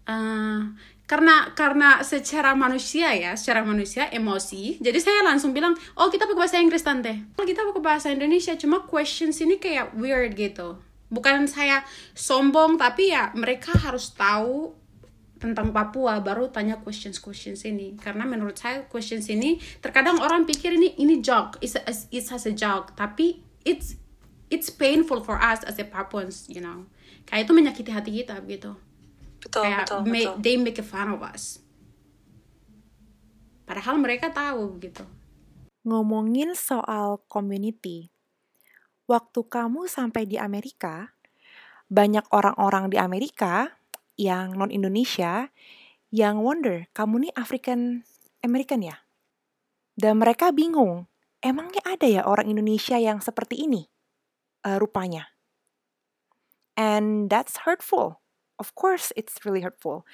Uh, 0.02 0.74
karena 1.10 1.50
karena 1.58 2.06
secara 2.06 2.54
manusia 2.54 3.10
ya 3.18 3.34
secara 3.34 3.66
manusia 3.66 4.06
emosi. 4.14 4.78
Jadi 4.78 4.98
saya 5.02 5.26
langsung 5.26 5.50
bilang 5.50 5.74
oh 5.98 6.06
kita 6.06 6.30
pakai 6.30 6.38
bahasa 6.38 6.62
Inggris 6.62 6.86
tante. 6.86 7.34
Kita 7.34 7.66
pakai 7.66 7.82
bahasa 7.82 8.14
Indonesia 8.14 8.54
cuma 8.54 8.86
questions 8.86 9.42
ini 9.42 9.58
kayak 9.58 9.98
weird 9.98 10.38
gitu. 10.38 10.78
Bukan 11.10 11.50
saya 11.50 11.82
sombong 12.14 12.78
tapi 12.78 13.10
ya 13.10 13.34
mereka 13.34 13.74
harus 13.74 14.14
tahu 14.14 14.70
tentang 15.42 15.74
Papua 15.74 16.22
baru 16.22 16.46
tanya 16.54 16.78
questions 16.78 17.18
questions 17.18 17.66
ini. 17.66 17.98
Karena 17.98 18.22
menurut 18.22 18.54
saya 18.54 18.86
questions 18.86 19.26
ini 19.26 19.58
terkadang 19.82 20.22
orang 20.22 20.46
pikir 20.46 20.78
ini 20.78 20.94
ini 20.94 21.18
joke. 21.18 21.58
It's 21.58 21.74
a, 21.74 21.82
it's 22.14 22.30
a 22.30 22.54
joke. 22.54 22.94
Tapi 22.94 23.42
it's 23.66 23.98
it's 24.46 24.70
painful 24.70 25.26
for 25.26 25.42
us 25.42 25.66
as 25.66 25.74
a 25.82 25.86
Papuans 25.90 26.46
you 26.46 26.62
know. 26.62 26.86
Kayak 27.26 27.50
itu 27.50 27.52
menyakiti 27.58 27.90
hati 27.90 28.10
kita 28.22 28.38
gitu 28.46 28.78
betul, 29.40 29.62
kayak 29.64 29.88
betul, 29.88 30.00
make, 30.04 30.28
betul. 30.28 30.36
they 30.44 30.56
make 30.60 30.80
fun 30.84 31.16
of 31.16 31.20
us. 31.24 31.64
Padahal 33.64 33.96
mereka 34.02 34.28
tahu 34.34 34.82
gitu. 34.82 35.06
Ngomongin 35.86 36.52
soal 36.58 37.22
community. 37.30 38.12
Waktu 39.08 39.40
kamu 39.46 39.90
sampai 39.90 40.26
di 40.26 40.38
Amerika 40.38 41.14
banyak 41.90 42.22
orang-orang 42.30 42.94
di 42.94 42.98
Amerika 42.98 43.74
yang 44.14 44.54
non 44.54 44.70
Indonesia 44.70 45.50
yang 46.14 46.42
wonder 46.42 46.86
kamu 46.94 47.26
nih 47.26 47.32
African 47.34 48.06
American 48.42 48.86
ya? 48.86 49.02
Dan 49.94 50.22
mereka 50.22 50.54
bingung 50.54 51.10
emangnya 51.42 51.82
ada 51.86 52.06
ya 52.06 52.22
orang 52.26 52.50
Indonesia 52.50 52.98
yang 52.98 53.18
seperti 53.18 53.66
ini? 53.66 53.86
Uh, 54.60 54.76
rupanya. 54.76 55.30
And 56.74 57.30
that's 57.32 57.64
hurtful 57.66 58.20
Of 58.60 58.76
course, 58.76 59.08
it's 59.16 59.40
really 59.48 59.64
hurtful. 59.64 60.04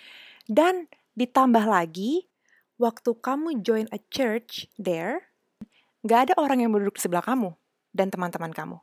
Dan 0.47 0.87
ditambah 1.19 1.67
lagi, 1.67 2.31
waktu 2.79 3.19
kamu 3.19 3.67
join 3.67 3.91
a 3.91 3.99
church 4.15 4.71
there, 4.79 5.35
gak 6.07 6.31
ada 6.31 6.35
orang 6.39 6.63
yang 6.63 6.71
duduk 6.71 6.95
di 6.95 7.03
sebelah 7.03 7.27
kamu 7.27 7.59
dan 7.91 8.15
teman-teman 8.15 8.55
kamu. 8.55 8.79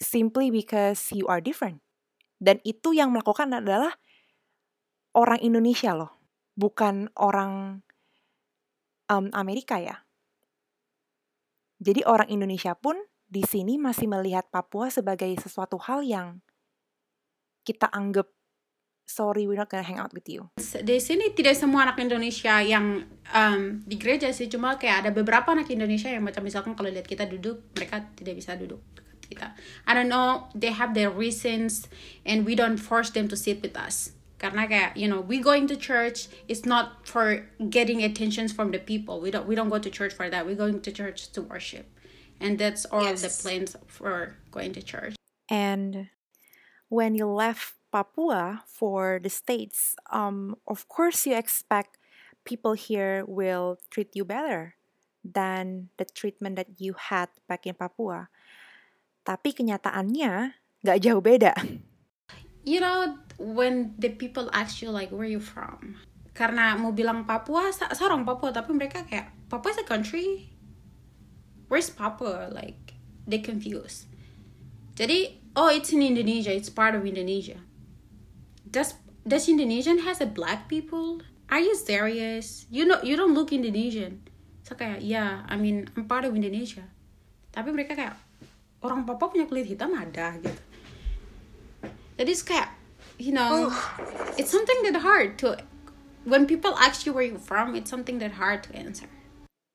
Simply 0.00 0.48
because 0.48 1.12
you 1.12 1.28
are 1.28 1.44
different. 1.44 1.84
Dan 2.40 2.58
itu 2.64 2.96
yang 2.96 3.12
melakukan 3.12 3.52
adalah 3.52 3.94
orang 5.12 5.38
Indonesia 5.44 5.92
loh, 5.92 6.16
bukan 6.56 7.12
orang 7.20 7.84
um, 9.12 9.28
Amerika 9.36 9.78
ya. 9.78 10.02
Jadi 11.82 12.02
orang 12.08 12.30
Indonesia 12.32 12.72
pun 12.78 12.96
di 13.28 13.44
sini 13.44 13.76
masih 13.76 14.08
melihat 14.08 14.48
Papua 14.48 14.88
sebagai 14.88 15.30
sesuatu 15.38 15.76
hal 15.82 16.02
yang 16.06 16.42
kita 17.62 17.88
anggap 17.90 18.30
sorry 19.06 19.46
we're 19.46 19.58
not 19.58 19.68
gonna 19.68 19.84
hang 19.84 19.98
out 19.98 20.14
with 20.14 20.28
you. 20.28 20.48
Di 20.58 20.98
sini 21.02 21.34
tidak 21.34 21.58
semua 21.58 21.84
anak 21.84 22.00
Indonesia 22.00 22.62
yang 22.62 23.04
um, 23.34 23.82
di 23.84 23.96
gereja 23.98 24.30
sih, 24.30 24.48
cuma 24.48 24.78
kayak 24.78 25.06
ada 25.06 25.10
beberapa 25.10 25.52
anak 25.52 25.68
Indonesia 25.68 26.08
yang 26.08 26.24
macam 26.24 26.42
misalkan 26.46 26.72
kalau 26.72 26.88
lihat 26.88 27.06
kita 27.06 27.28
duduk, 27.28 27.60
mereka 27.76 28.08
tidak 28.16 28.34
bisa 28.38 28.56
duduk 28.56 28.80
kita. 29.28 29.52
I 29.88 29.92
don't 29.92 30.08
know, 30.08 30.48
they 30.54 30.72
have 30.72 30.94
their 30.94 31.10
reasons 31.10 31.88
and 32.24 32.44
we 32.44 32.54
don't 32.54 32.78
force 32.78 33.10
them 33.10 33.28
to 33.28 33.36
sit 33.36 33.60
with 33.60 33.76
us. 33.76 34.16
Karena 34.42 34.66
kayak 34.66 34.98
you 34.98 35.06
know, 35.06 35.22
we 35.22 35.38
going 35.38 35.70
to 35.70 35.78
church 35.78 36.26
is 36.50 36.66
not 36.66 37.06
for 37.06 37.46
getting 37.70 38.02
attentions 38.02 38.50
from 38.50 38.74
the 38.74 38.82
people. 38.82 39.22
We 39.22 39.30
don't 39.30 39.46
we 39.46 39.54
don't 39.54 39.70
go 39.70 39.78
to 39.78 39.90
church 39.90 40.10
for 40.12 40.26
that. 40.26 40.46
We're 40.48 40.58
going 40.58 40.82
to 40.82 40.90
church 40.90 41.30
to 41.38 41.40
worship. 41.46 41.86
And 42.42 42.58
that's 42.58 42.82
all 42.90 43.06
yes. 43.06 43.22
the 43.22 43.30
plans 43.30 43.78
for 43.86 44.34
going 44.50 44.74
to 44.74 44.82
church. 44.82 45.14
And 45.46 46.10
when 46.92 47.16
you 47.16 47.24
left 47.24 47.80
Papua 47.88 48.68
for 48.68 49.16
the 49.16 49.32
States, 49.32 49.96
um, 50.12 50.60
of 50.68 50.84
course 50.92 51.24
you 51.24 51.32
expect 51.32 51.96
people 52.44 52.76
here 52.76 53.24
will 53.24 53.80
treat 53.88 54.12
you 54.12 54.28
better 54.28 54.76
than 55.24 55.88
the 55.96 56.04
treatment 56.04 56.60
that 56.60 56.68
you 56.76 56.92
had 56.92 57.32
back 57.48 57.64
in 57.64 57.72
Papua. 57.72 58.28
Tapi 59.24 59.56
kenyataannya, 59.56 60.52
nggak 60.84 61.00
jauh 61.00 61.24
beda. 61.24 61.56
You 62.68 62.84
know, 62.84 63.16
when 63.40 63.96
the 63.96 64.12
people 64.12 64.52
ask 64.52 64.84
you 64.84 64.92
like 64.92 65.08
where 65.08 65.26
you 65.26 65.40
from, 65.40 65.96
karena 66.36 66.76
mau 66.76 66.92
bilang 66.92 67.24
Papua, 67.24 67.72
saya 67.72 67.88
orang 68.04 68.28
Papua, 68.28 68.52
tapi 68.52 68.76
mereka 68.76 69.08
kayak 69.08 69.32
Papua 69.48 69.72
is 69.72 69.80
a 69.80 69.86
country. 69.88 70.52
Where's 71.72 71.88
Papua? 71.88 72.52
Like 72.52 73.00
they 73.24 73.40
confused. 73.40 74.12
Jadi, 74.92 75.41
oh 75.56 75.68
it's 75.68 75.92
in 75.92 76.02
Indonesia, 76.02 76.52
it's 76.52 76.70
part 76.70 76.94
of 76.94 77.06
Indonesia. 77.06 77.60
Does 78.68 78.94
does 79.26 79.48
Indonesian 79.48 80.02
has 80.02 80.20
a 80.20 80.28
black 80.28 80.68
people? 80.68 81.22
Are 81.52 81.60
you 81.60 81.76
serious? 81.76 82.66
You 82.72 82.88
know 82.88 83.00
you 83.04 83.16
don't 83.16 83.34
look 83.34 83.52
Indonesian. 83.52 84.24
So 84.62 84.78
kayak, 84.78 85.02
yeah, 85.02 85.44
I 85.50 85.58
mean 85.58 85.90
I'm 85.96 86.08
part 86.08 86.24
of 86.24 86.32
Indonesia. 86.32 86.86
Tapi 87.52 87.68
mereka 87.74 87.92
kayak 87.98 88.16
orang 88.80 89.04
Papua 89.04 89.28
punya 89.28 89.44
kulit 89.44 89.68
hitam 89.68 89.92
ada 89.92 90.40
gitu. 90.40 90.62
Jadi 92.16 92.32
kayak 92.46 92.68
you 93.18 93.32
know, 93.32 93.68
oh. 93.68 94.34
it's 94.38 94.50
something 94.50 94.82
that 94.88 94.98
hard 94.98 95.38
to 95.38 95.58
when 96.24 96.46
people 96.46 96.74
ask 96.78 97.06
you 97.06 97.12
where 97.12 97.24
you're 97.24 97.38
from, 97.38 97.74
it's 97.74 97.90
something 97.90 98.18
that 98.18 98.32
hard 98.32 98.62
to 98.64 98.76
answer. 98.76 99.06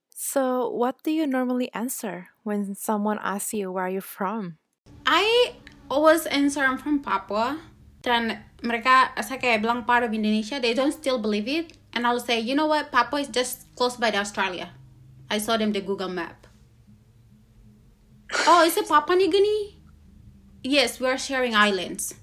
So, 0.09 0.69
what 0.69 1.03
do 1.03 1.11
you 1.11 1.27
normally 1.27 1.71
answer 1.73 2.29
when 2.43 2.75
someone 2.75 3.19
asks 3.21 3.53
you 3.53 3.71
where 3.71 3.87
you're 3.87 4.01
from? 4.01 4.57
I 5.05 5.55
always 5.89 6.25
answer 6.27 6.63
I'm 6.63 6.77
from 6.77 6.99
Papua. 7.03 7.59
Dan 8.01 8.43
mereka, 8.63 9.11
saya 9.19 9.39
kayak 9.41 9.63
bilang 9.65 9.83
part 9.83 10.03
of 10.03 10.13
Indonesia, 10.13 10.61
they 10.61 10.73
don't 10.73 10.93
still 10.93 11.19
believe 11.19 11.47
it. 11.47 11.75
And 11.91 12.05
I'll 12.05 12.21
say, 12.21 12.37
you 12.37 12.53
know 12.53 12.69
what, 12.69 12.93
Papua 12.93 13.25
is 13.25 13.29
just 13.31 13.67
close 13.73 13.97
by 13.97 14.13
the 14.13 14.21
Australia. 14.21 14.71
I 15.27 15.37
saw 15.37 15.57
them 15.57 15.73
the 15.73 15.81
Google 15.81 16.09
map. 16.09 16.47
Oh, 18.47 18.63
is 18.63 18.77
it 18.77 18.87
Papua 18.87 19.15
New 19.15 19.31
Guinea? 19.31 19.79
Yes, 20.63 20.99
we 20.99 21.07
are 21.07 21.17
sharing 21.17 21.55
islands. 21.55 22.15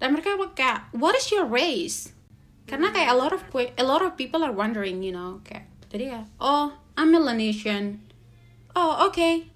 Dan 0.00 0.16
mereka 0.16 0.38
kayak, 0.54 0.90
what 0.96 1.14
is 1.14 1.30
your 1.30 1.44
race? 1.46 2.14
Karena 2.70 2.94
kayak 2.94 3.10
a 3.10 3.18
lot 3.18 3.34
of 3.34 3.42
a 3.54 3.84
lot 3.84 4.00
of 4.00 4.14
people 4.14 4.46
are 4.46 4.54
wondering, 4.54 5.02
you 5.02 5.10
know, 5.10 5.42
kayak 5.42 5.66
jadi 5.90 6.04
ya, 6.06 6.20
oh, 6.38 6.78
I'm 6.94 7.10
Melanesian. 7.10 7.98
Oh, 8.78 9.10
okay. 9.10 9.49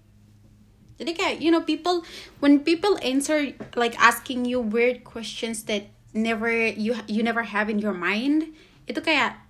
Jadi 0.94 1.10
kayak 1.14 1.34
you 1.42 1.50
know 1.50 1.62
people 1.62 2.06
when 2.38 2.62
people 2.62 2.94
answer 3.02 3.50
like 3.74 3.98
asking 3.98 4.46
you 4.46 4.62
weird 4.62 5.02
questions 5.02 5.66
that 5.66 5.90
never 6.14 6.50
you 6.50 6.94
you 7.10 7.26
never 7.26 7.42
have 7.42 7.66
in 7.66 7.82
your 7.82 7.96
mind, 7.96 8.54
itu 8.86 9.00
kayak 9.02 9.42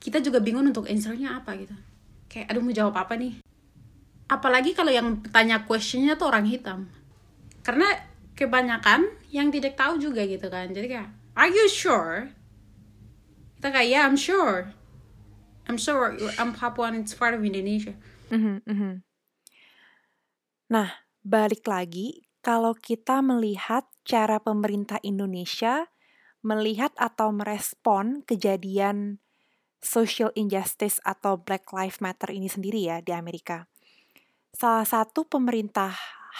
kita 0.00 0.20
juga 0.20 0.40
bingung 0.44 0.68
untuk 0.68 0.88
answernya 0.88 1.40
apa 1.40 1.56
gitu. 1.56 1.76
Kayak 2.28 2.52
aduh 2.52 2.60
mau 2.60 2.72
jawab 2.72 2.96
apa 3.00 3.16
nih? 3.16 3.40
Apalagi 4.28 4.76
kalau 4.76 4.92
yang 4.92 5.24
tanya 5.32 5.64
questionnya 5.64 6.14
tuh 6.20 6.28
orang 6.28 6.46
hitam. 6.46 6.86
Karena 7.64 8.10
kebanyakan 8.40 9.04
yang 9.28 9.52
tidak 9.52 9.76
tahu 9.76 10.00
juga 10.00 10.24
gitu 10.24 10.48
kan 10.48 10.72
jadi 10.72 10.86
kayak 10.88 11.08
are 11.36 11.52
you 11.52 11.68
sure 11.68 12.32
kita 13.60 13.68
kayak 13.68 13.88
yeah 13.92 14.08
I'm 14.08 14.16
sure 14.16 14.72
I'm 15.68 15.76
sure 15.76 16.16
I'm 16.40 16.56
Papua 16.56 16.88
and 16.88 17.04
it's 17.04 17.12
part 17.12 17.36
of 17.36 17.44
Indonesia 17.44 17.92
mm 18.32 18.64
-hmm. 18.64 18.92
Nah 20.70 21.02
balik 21.26 21.66
lagi 21.66 22.22
kalau 22.40 22.72
kita 22.72 23.20
melihat 23.20 23.84
cara 24.06 24.40
pemerintah 24.40 25.02
Indonesia 25.04 25.90
melihat 26.40 26.94
atau 26.96 27.34
merespon 27.34 28.24
kejadian 28.24 29.20
social 29.80 30.32
injustice 30.36 31.00
atau 31.04 31.40
Black 31.40 31.72
Lives 31.72 32.00
Matter 32.00 32.32
ini 32.32 32.48
sendiri 32.48 32.84
ya 32.88 33.00
di 33.00 33.12
Amerika. 33.12 33.68
Salah 34.52 34.84
satu 34.84 35.24
pemerintah 35.24 35.92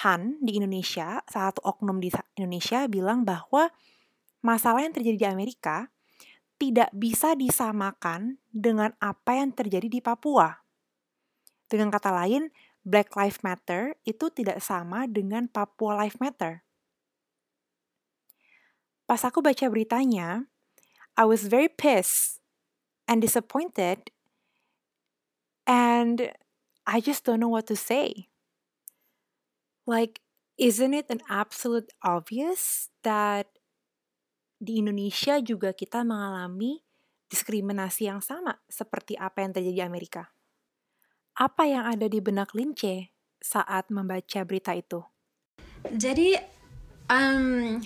Han 0.05 0.41
di 0.41 0.61
Indonesia, 0.61 1.25
salah 1.29 1.53
satu 1.53 1.61
oknum 1.65 2.01
di 2.01 2.13
Indonesia 2.37 2.85
bilang 2.87 3.25
bahwa 3.25 3.69
masalah 4.45 4.85
yang 4.85 4.95
terjadi 4.97 5.19
di 5.19 5.29
Amerika 5.29 5.89
tidak 6.61 6.93
bisa 6.93 7.33
disamakan 7.33 8.37
dengan 8.53 8.93
apa 9.01 9.41
yang 9.41 9.57
terjadi 9.57 9.89
di 9.89 10.01
Papua. 10.05 10.61
Dengan 11.71 11.89
kata 11.89 12.13
lain, 12.13 12.53
Black 12.85 13.13
Lives 13.13 13.45
Matter 13.45 13.97
itu 14.09 14.33
tidak 14.33 14.65
sama 14.65 15.05
dengan 15.05 15.47
Papua 15.47 16.01
Lives 16.05 16.17
Matter. 16.17 16.65
Pas 19.05 19.21
aku 19.27 19.43
baca 19.43 19.67
beritanya, 19.67 20.47
I 21.19 21.25
was 21.27 21.51
very 21.51 21.69
pissed 21.69 22.39
and 23.11 23.19
disappointed 23.19 24.15
and 25.67 26.31
I 26.87 27.03
just 27.03 27.27
don't 27.27 27.43
know 27.43 27.51
what 27.51 27.67
to 27.69 27.77
say. 27.77 28.31
Like, 29.85 30.23
isn't 30.57 30.95
it 30.95 31.11
an 31.11 31.21
absolute 31.27 31.91
obvious 32.01 32.89
that 33.03 33.51
di 34.63 34.79
Indonesia 34.79 35.43
juga 35.43 35.75
kita 35.75 36.07
mengalami 36.07 36.81
diskriminasi 37.27 38.07
yang 38.07 38.23
sama 38.23 38.63
seperti 38.71 39.19
apa 39.19 39.43
yang 39.43 39.51
terjadi 39.51 39.75
di 39.75 39.85
Amerika? 39.85 40.31
Apa 41.41 41.65
yang 41.65 41.89
ada 41.89 42.05
di 42.05 42.21
benak 42.21 42.53
Lince 42.53 43.17
saat 43.41 43.89
membaca 43.89 44.45
berita 44.45 44.77
itu? 44.77 45.01
Jadi 45.89 46.37
um, 47.09 47.81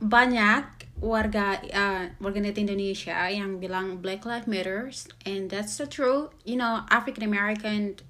banyak 0.00 0.64
warga 1.04 1.60
uh, 1.60 2.08
warga 2.16 2.40
net 2.40 2.56
Indonesia 2.56 3.28
yang 3.28 3.60
bilang 3.60 4.00
Black 4.00 4.24
Lives 4.24 4.48
Matters 4.48 5.04
and 5.28 5.52
that's 5.52 5.76
so 5.76 5.84
true. 5.84 6.32
You 6.48 6.56
know, 6.56 6.88
African 6.88 7.28
American 7.28 8.00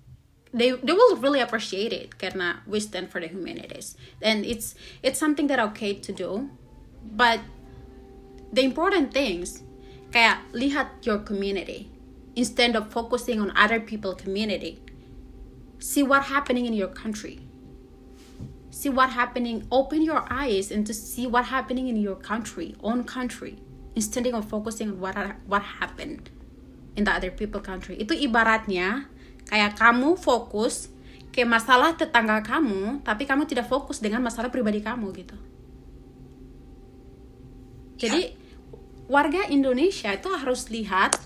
they 0.55 0.79
they 0.79 0.95
will 0.95 1.19
really 1.19 1.43
appreciate 1.43 1.91
it 1.91 2.15
karena 2.15 2.63
we 2.71 2.79
stand 2.79 3.11
for 3.11 3.19
the 3.19 3.27
humanities 3.27 3.99
and 4.23 4.47
it's 4.47 4.79
it's 5.03 5.19
something 5.19 5.47
that 5.47 5.63
okay 5.63 5.95
to 5.95 6.11
do 6.11 6.51
but 7.15 7.39
the 8.51 8.67
important 8.67 9.15
things 9.15 9.63
kayak 10.11 10.43
lihat 10.51 10.91
your 11.07 11.23
community 11.23 11.87
instead 12.41 12.73
of 12.73 12.89
focusing 12.89 13.37
on 13.37 13.53
other 13.53 13.77
people 13.77 14.17
community. 14.17 14.81
See 15.77 16.01
what 16.01 16.33
happening 16.33 16.65
in 16.65 16.73
your 16.73 16.89
country. 16.89 17.45
See 18.73 18.89
what 18.89 19.13
happening 19.13 19.69
open 19.69 20.01
your 20.01 20.25
eyes 20.33 20.73
and 20.73 20.89
to 20.89 20.97
see 20.97 21.29
what 21.29 21.53
happening 21.53 21.93
in 21.93 22.01
your 22.01 22.17
country 22.17 22.73
own 22.81 23.05
country 23.05 23.61
instead 23.93 24.25
of 24.33 24.49
focusing 24.49 24.97
on 24.97 25.05
what 25.05 25.17
what 25.45 25.63
happened 25.83 26.33
in 26.97 27.05
the 27.05 27.13
other 27.13 27.29
people 27.29 27.61
country. 27.61 28.01
Itu 28.01 28.17
ibaratnya 28.17 29.11
Kayak 29.51 29.83
kamu 29.83 30.15
fokus 30.15 30.87
ke 31.35 31.43
masalah 31.43 31.99
tetangga 31.99 32.39
kamu, 32.47 33.03
tapi 33.03 33.27
kamu 33.27 33.51
tidak 33.51 33.67
fokus 33.67 33.99
dengan 33.99 34.23
masalah 34.23 34.47
pribadi 34.47 34.79
kamu 34.79 35.11
gitu. 35.19 35.35
Jadi 37.99 38.31
warga 39.11 39.51
Indonesia 39.51 40.15
itu 40.15 40.31
harus 40.31 40.71
lihat 40.71 41.19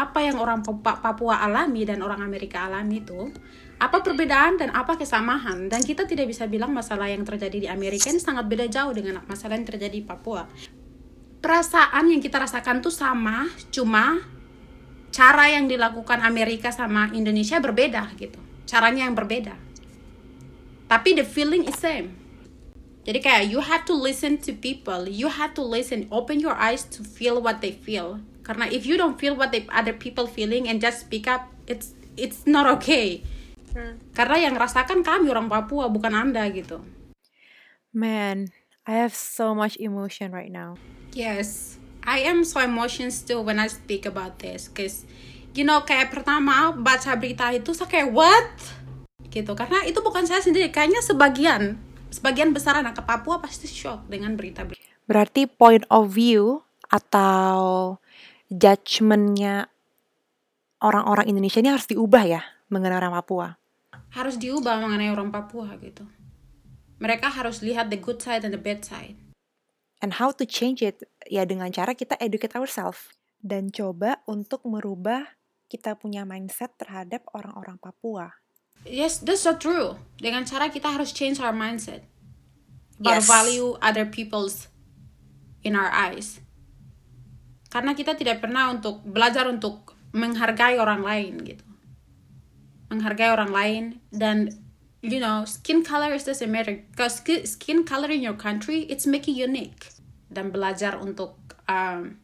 apa 0.00 0.24
yang 0.24 0.40
orang 0.40 0.64
Papua 0.64 1.44
alami 1.44 1.84
dan 1.84 2.00
orang 2.00 2.24
Amerika 2.24 2.64
alami 2.64 3.04
itu 3.04 3.28
apa 3.80 4.00
perbedaan 4.00 4.56
dan 4.56 4.72
apa 4.72 4.96
kesamaan 4.96 5.68
dan 5.68 5.80
kita 5.84 6.08
tidak 6.08 6.28
bisa 6.28 6.48
bilang 6.48 6.72
masalah 6.72 7.08
yang 7.08 7.24
terjadi 7.24 7.64
di 7.64 7.68
Amerika 7.68 8.08
ini 8.08 8.20
sangat 8.20 8.48
beda 8.48 8.68
jauh 8.68 8.92
dengan 8.96 9.20
masalah 9.28 9.60
yang 9.60 9.68
terjadi 9.68 10.00
di 10.00 10.04
Papua. 10.04 10.48
Perasaan 11.40 12.12
yang 12.12 12.20
kita 12.20 12.40
rasakan 12.40 12.84
tuh 12.84 12.92
sama 12.92 13.48
cuma 13.72 14.20
cara 15.12 15.48
yang 15.52 15.68
dilakukan 15.68 16.20
Amerika 16.20 16.72
sama 16.72 17.08
Indonesia 17.12 17.56
berbeda 17.60 18.12
gitu. 18.20 18.36
Caranya 18.68 19.08
yang 19.08 19.16
berbeda. 19.16 19.56
Tapi 20.88 21.16
the 21.16 21.24
feeling 21.24 21.64
is 21.64 21.76
same. 21.80 22.16
Jadi 23.08 23.24
kayak 23.24 23.44
you 23.48 23.64
have 23.64 23.88
to 23.88 23.96
listen 23.96 24.36
to 24.36 24.52
people. 24.52 25.08
You 25.08 25.32
have 25.32 25.56
to 25.56 25.64
listen. 25.64 26.04
Open 26.12 26.36
your 26.36 26.52
eyes 26.52 26.84
to 26.92 27.00
feel 27.00 27.40
what 27.40 27.64
they 27.64 27.72
feel 27.72 28.20
karena 28.42 28.66
if 28.68 28.88
you 28.88 28.96
don't 28.96 29.20
feel 29.20 29.36
what 29.36 29.52
the 29.52 29.64
other 29.70 29.92
people 29.92 30.24
feeling 30.24 30.66
and 30.66 30.80
just 30.80 31.04
speak 31.06 31.28
up 31.28 31.48
it's 31.68 31.92
it's 32.16 32.44
not 32.48 32.66
okay. 32.66 33.22
Hmm. 33.70 34.02
karena 34.18 34.50
yang 34.50 34.58
rasakan 34.58 35.06
kami 35.06 35.30
orang 35.30 35.46
Papua 35.46 35.86
bukan 35.86 36.10
anda 36.10 36.42
gitu. 36.50 36.82
Man 37.94 38.50
I 38.82 38.98
have 38.98 39.14
so 39.14 39.54
much 39.54 39.78
emotion 39.78 40.34
right 40.34 40.50
now. 40.50 40.74
Yes 41.14 41.78
I 42.02 42.26
am 42.26 42.42
so 42.42 42.58
emotions 42.58 43.14
still 43.14 43.46
when 43.46 43.62
I 43.62 43.70
speak 43.70 44.08
about 44.08 44.42
this 44.42 44.66
cause 44.66 45.06
you 45.54 45.62
know 45.62 45.86
kayak 45.86 46.10
pertama 46.10 46.74
baca 46.74 47.14
berita 47.14 47.54
itu 47.54 47.70
saya 47.70 47.86
kayak 47.86 48.10
what? 48.10 48.50
Gitu 49.30 49.54
karena 49.54 49.86
itu 49.86 50.02
bukan 50.02 50.26
saya 50.26 50.42
sendiri 50.42 50.74
kayaknya 50.74 50.98
sebagian 51.06 51.78
sebagian 52.10 52.50
besar 52.50 52.82
anak 52.82 52.98
ke 52.98 53.02
Papua 53.06 53.38
pasti 53.38 53.70
shock 53.70 54.10
dengan 54.10 54.34
berita-berita. 54.34 55.06
Berarti 55.06 55.46
point 55.46 55.86
of 55.86 56.10
view 56.10 56.66
atau 56.90 57.96
judgementnya 58.50 59.70
orang-orang 60.82 61.30
Indonesia 61.30 61.62
ini 61.62 61.70
harus 61.70 61.86
diubah 61.86 62.24
ya 62.26 62.42
mengenai 62.68 62.98
orang 62.98 63.14
Papua 63.14 63.56
harus 64.10 64.34
diubah 64.36 64.82
mengenai 64.82 65.10
orang 65.14 65.30
Papua 65.30 65.78
gitu 65.78 66.04
mereka 67.00 67.30
harus 67.32 67.62
lihat 67.64 67.88
the 67.88 67.96
good 67.96 68.18
side 68.20 68.42
and 68.42 68.52
the 68.52 68.60
bad 68.60 68.82
side 68.82 69.16
and 70.02 70.18
how 70.18 70.34
to 70.34 70.42
change 70.42 70.82
it 70.82 71.06
ya 71.30 71.46
dengan 71.46 71.70
cara 71.70 71.94
kita 71.94 72.18
educate 72.18 72.58
ourselves 72.58 73.08
dan 73.40 73.72
coba 73.72 74.20
untuk 74.28 74.64
merubah 74.68 75.40
kita 75.70 75.94
punya 75.94 76.26
mindset 76.26 76.74
terhadap 76.76 77.22
orang-orang 77.30 77.78
Papua. 77.78 78.34
Yes, 78.82 79.22
that's 79.22 79.46
so 79.46 79.54
true. 79.54 80.02
Dengan 80.18 80.42
cara 80.42 80.66
kita 80.68 80.90
harus 80.90 81.14
change 81.14 81.38
our 81.38 81.54
mindset. 81.54 82.04
Yes. 83.00 83.24
value 83.24 83.80
other 83.80 84.04
people's 84.04 84.68
in 85.64 85.72
our 85.72 85.88
eyes. 85.88 86.44
Karena 87.70 87.94
kita 87.94 88.18
tidak 88.18 88.42
pernah 88.42 88.74
untuk 88.74 89.00
belajar 89.06 89.46
untuk 89.46 89.94
menghargai 90.10 90.76
orang 90.76 91.06
lain 91.06 91.38
gitu. 91.46 91.64
Menghargai 92.90 93.30
orang 93.30 93.50
lain 93.54 93.82
dan 94.10 94.50
you 95.00 95.22
know, 95.22 95.46
skin 95.46 95.86
color 95.86 96.12
is 96.12 96.26
doesn't 96.26 96.50
matter 96.50 96.82
because 96.90 97.22
ski- 97.22 97.46
skin 97.46 97.86
color 97.86 98.10
in 98.10 98.20
your 98.20 98.36
country 98.36 98.90
it's 98.90 99.06
make 99.06 99.30
you 99.30 99.46
unique. 99.46 99.94
Dan 100.30 100.50
belajar 100.50 100.98
untuk 100.98 101.38
um, 101.70 102.18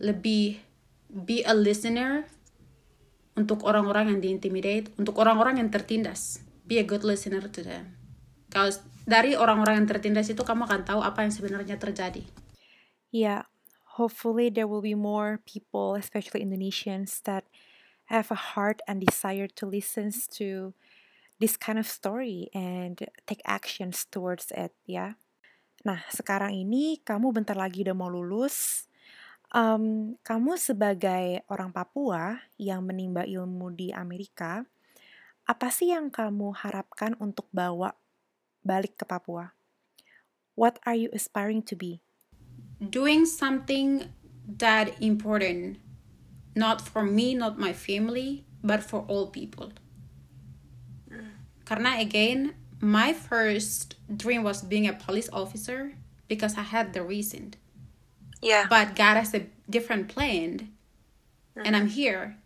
lebih 0.00 0.60
be 1.08 1.44
a 1.44 1.52
listener 1.52 2.28
untuk 3.38 3.62
orang-orang 3.62 4.12
yang 4.16 4.20
diintimidate, 4.20 4.90
untuk 4.98 5.16
orang-orang 5.22 5.62
yang 5.62 5.70
tertindas. 5.70 6.42
Be 6.66 6.82
a 6.82 6.84
good 6.84 7.06
listener 7.06 7.46
to 7.48 7.62
them. 7.62 7.94
Kalau 8.50 8.72
dari 9.08 9.38
orang-orang 9.38 9.84
yang 9.84 9.88
tertindas 9.88 10.28
itu 10.28 10.42
kamu 10.42 10.68
akan 10.68 10.82
tahu 10.84 11.00
apa 11.00 11.24
yang 11.24 11.32
sebenarnya 11.32 11.76
terjadi. 11.80 12.24
Yeah, 13.08 13.48
hopefully 13.98 14.46
there 14.46 14.70
will 14.70 14.80
be 14.80 14.94
more 14.94 15.42
people, 15.42 15.98
especially 15.98 16.40
Indonesians, 16.40 17.18
that 17.26 17.50
have 18.06 18.30
a 18.30 18.54
heart 18.54 18.78
and 18.86 19.02
desire 19.02 19.50
to 19.58 19.66
listen 19.66 20.14
to 20.38 20.72
this 21.42 21.58
kind 21.58 21.76
of 21.76 21.86
story 21.90 22.46
and 22.54 23.02
take 23.26 23.42
actions 23.42 24.06
towards 24.06 24.54
it, 24.54 24.70
ya. 24.86 25.18
Nah, 25.82 26.02
sekarang 26.14 26.54
ini 26.54 27.02
kamu 27.02 27.34
bentar 27.34 27.58
lagi 27.58 27.82
udah 27.82 27.94
mau 27.94 28.10
lulus. 28.10 28.86
Em, 29.50 30.14
kamu 30.22 30.58
sebagai 30.58 31.42
orang 31.50 31.70
Papua 31.74 32.38
yang 32.58 32.82
menimba 32.86 33.26
ilmu 33.26 33.70
di 33.74 33.90
Amerika, 33.94 34.62
apa 35.46 35.68
sih 35.70 35.94
yang 35.94 36.10
kamu 36.10 36.54
harapkan 36.54 37.14
untuk 37.18 37.46
bawa 37.54 37.94
balik 38.62 38.98
ke 38.98 39.04
Papua? 39.06 39.54
What 40.58 40.82
are 40.82 40.98
you 40.98 41.08
aspiring 41.14 41.62
to 41.70 41.78
be? 41.78 42.02
Doing 42.78 43.26
something 43.26 44.08
that 44.58 45.00
important, 45.02 45.78
not 46.54 46.80
for 46.80 47.04
me, 47.04 47.34
not 47.34 47.58
my 47.58 47.72
family, 47.72 48.44
but 48.62 48.82
for 48.82 49.00
all 49.08 49.26
people. 49.28 49.72
Karena 51.64 52.00
again, 52.00 52.54
my 52.80 53.12
first 53.12 53.96
dream 54.08 54.42
was 54.42 54.62
being 54.62 54.86
a 54.86 54.92
police 54.92 55.28
officer 55.32 55.92
because 56.28 56.56
I 56.56 56.62
had 56.62 56.94
the 56.94 57.02
reason. 57.02 57.54
Yeah. 58.40 58.66
but 58.70 58.94
God 58.94 59.16
has 59.16 59.34
a 59.34 59.46
different 59.68 60.08
plan 60.08 60.70
and 61.56 61.74
I'm 61.74 61.86
mm-hmm. 61.86 61.98
here 61.98 62.36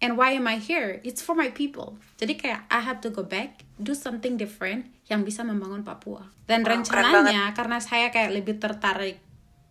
and 0.00 0.16
why 0.16 0.30
am 0.32 0.46
I 0.46 0.56
here? 0.56 1.00
It's 1.04 1.22
for 1.22 1.34
my 1.34 1.48
people. 1.48 1.96
Jadi 2.20 2.36
kayak 2.36 2.68
I 2.68 2.80
have 2.84 3.00
to 3.04 3.10
go 3.10 3.24
back 3.24 3.64
do 3.80 3.96
something 3.96 4.36
different 4.36 4.92
yang 5.08 5.24
bisa 5.24 5.44
membangun 5.44 5.84
Papua. 5.84 6.28
Dan 6.44 6.64
keren 6.64 6.84
rencananya 6.84 7.52
karena 7.56 7.78
saya 7.80 8.12
kayak 8.12 8.30
lebih 8.36 8.60
tertarik 8.60 9.20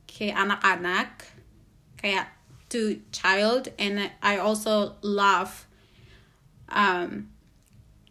ke 0.09 0.33
anak-anak 0.33 1.25
kayak 1.97 2.31
to 2.69 3.01
child 3.13 3.69
and 3.77 4.09
I 4.21 4.38
also 4.41 4.97
love 5.05 5.69
um, 6.69 7.29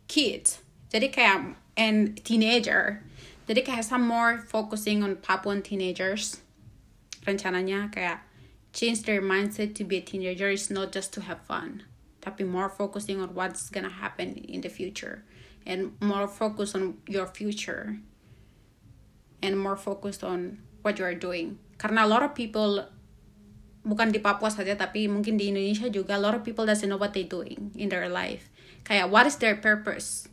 kids. 0.06 0.62
Jadi 0.90 1.10
kayak 1.10 1.58
and 1.74 2.14
teenager. 2.22 3.02
Jadi 3.44 3.60
kayak 3.66 3.84
some 3.84 4.06
more 4.06 4.40
focusing 4.46 5.02
on 5.02 5.18
Papuan 5.18 5.60
teenagers. 5.60 6.40
Rencananya 7.26 7.90
kayak 7.90 8.22
change 8.70 9.02
their 9.06 9.22
mindset 9.22 9.74
to 9.74 9.82
be 9.82 9.98
a 9.98 10.04
teenager 10.04 10.50
is 10.50 10.70
not 10.70 10.90
just 10.94 11.14
to 11.14 11.22
have 11.22 11.42
fun 11.46 11.86
tapi 12.24 12.42
more 12.48 12.72
focusing 12.72 13.20
on 13.20 13.36
what's 13.36 13.68
gonna 13.68 13.92
happen 13.92 14.32
in 14.48 14.64
the 14.64 14.72
future 14.72 15.20
and 15.68 15.92
more 16.00 16.24
focus 16.24 16.72
on 16.72 16.96
your 17.04 17.28
future 17.28 18.00
and 19.44 19.60
more 19.60 19.76
focused 19.76 20.24
on 20.24 20.56
what 20.80 20.96
you 20.96 21.04
are 21.04 21.16
doing 21.16 21.60
karena 21.76 22.02
a 22.04 22.08
lot 22.08 22.24
of 22.24 22.32
people 22.32 22.88
bukan 23.84 24.08
di 24.08 24.16
Papua 24.16 24.48
saja 24.48 24.72
tapi 24.80 25.04
mungkin 25.12 25.36
di 25.36 25.52
Indonesia 25.52 25.92
juga 25.92 26.16
a 26.16 26.22
lot 26.22 26.32
of 26.32 26.40
people 26.40 26.64
doesn't 26.64 26.88
know 26.88 26.96
what 26.96 27.12
they 27.12 27.20
doing 27.28 27.68
in 27.76 27.92
their 27.92 28.08
life 28.08 28.48
kayak 28.88 29.12
what 29.12 29.28
is 29.28 29.36
their 29.36 29.56
purpose 29.60 30.32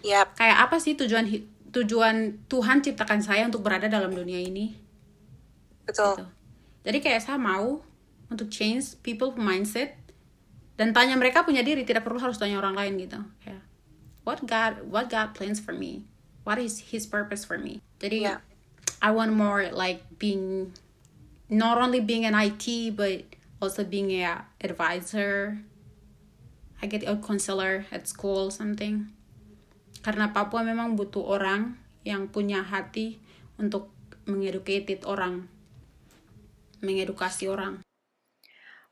Yep. 0.00 0.40
kayak 0.40 0.56
apa 0.64 0.80
sih 0.80 0.96
tujuan 0.96 1.28
tujuan 1.76 2.40
Tuhan 2.48 2.80
ciptakan 2.80 3.20
saya 3.20 3.44
untuk 3.44 3.60
berada 3.60 3.84
dalam 3.84 4.08
dunia 4.16 4.40
ini 4.40 4.72
Betul. 5.84 6.16
gitu. 6.16 6.24
jadi 6.88 6.98
kayak 7.04 7.20
saya 7.20 7.36
mau 7.36 7.84
untuk 8.32 8.48
change 8.48 8.96
people 9.04 9.36
mindset 9.36 9.99
dan 10.80 10.96
tanya 10.96 11.12
mereka 11.12 11.44
punya 11.44 11.60
diri 11.60 11.84
tidak 11.84 12.08
perlu 12.08 12.16
harus 12.16 12.40
tanya 12.40 12.56
orang 12.56 12.72
lain 12.72 12.96
gitu. 12.96 13.20
Kayak 13.44 13.60
what 14.24 14.40
God 14.48 14.80
what 14.88 15.12
God 15.12 15.36
plans 15.36 15.60
for 15.60 15.76
me? 15.76 16.08
What 16.48 16.56
is 16.56 16.88
His 16.88 17.04
purpose 17.04 17.44
for 17.44 17.60
me? 17.60 17.84
Jadi 18.00 18.24
Yeah. 18.24 18.40
I 19.04 19.12
want 19.12 19.36
more 19.36 19.68
like 19.68 20.00
being 20.16 20.72
not 21.52 21.76
only 21.76 22.00
being 22.00 22.24
an 22.24 22.32
IT 22.32 22.96
but 22.96 23.28
also 23.60 23.84
being 23.84 24.08
a 24.24 24.48
advisor. 24.64 25.60
I 26.80 26.88
get 26.88 27.04
a 27.04 27.20
counselor 27.20 27.84
at 27.92 28.08
school 28.08 28.48
something. 28.48 29.12
Karena 30.00 30.32
Papua 30.32 30.64
memang 30.64 30.96
butuh 30.96 31.20
orang 31.20 31.76
yang 32.08 32.32
punya 32.32 32.64
hati 32.64 33.20
untuk 33.60 33.92
mengeducated 34.24 35.04
orang 35.04 35.44
mengedukasi 36.80 37.52
orang 37.52 37.84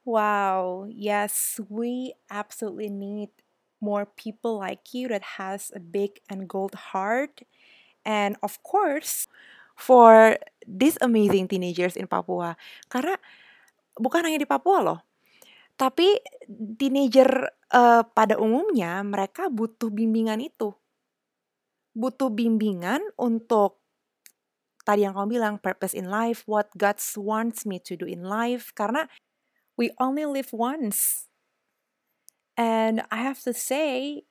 Wow, 0.09 0.89
yes, 0.89 1.61
we 1.69 2.17
absolutely 2.33 2.89
need 2.89 3.29
more 3.77 4.09
people 4.09 4.57
like 4.57 4.97
you 4.97 5.05
that 5.13 5.37
has 5.37 5.69
a 5.77 5.85
big 5.85 6.25
and 6.33 6.49
gold 6.49 6.97
heart. 6.97 7.45
And 8.09 8.41
of 8.41 8.57
course, 8.65 9.29
for 9.77 10.41
these 10.65 10.97
amazing 11.05 11.53
teenagers 11.53 11.93
in 11.93 12.09
Papua. 12.09 12.57
Karena 12.89 13.21
bukan 14.01 14.25
hanya 14.25 14.41
di 14.41 14.49
Papua 14.49 14.81
loh. 14.81 15.01
Tapi 15.77 16.17
teenager 16.81 17.29
eh, 17.69 18.03
pada 18.09 18.41
umumnya 18.41 19.05
mereka 19.05 19.53
butuh 19.53 19.93
bimbingan 19.93 20.41
itu. 20.41 20.73
Butuh 21.93 22.33
bimbingan 22.33 23.05
untuk 23.21 23.85
tadi 24.89 25.05
yang 25.05 25.13
kamu 25.13 25.37
bilang 25.37 25.55
purpose 25.61 25.93
in 25.93 26.09
life, 26.09 26.49
what 26.49 26.73
God 26.81 26.97
wants 27.21 27.69
me 27.69 27.77
to 27.85 27.93
do 27.93 28.09
in 28.09 28.25
life 28.25 28.73
karena 28.73 29.05
we 29.79 29.95
only 30.03 30.27
live 30.27 30.51
once. 30.53 31.31
And 32.59 33.07
I 33.15 33.23
have 33.23 33.41
to 33.47 33.55
say, 33.55 34.27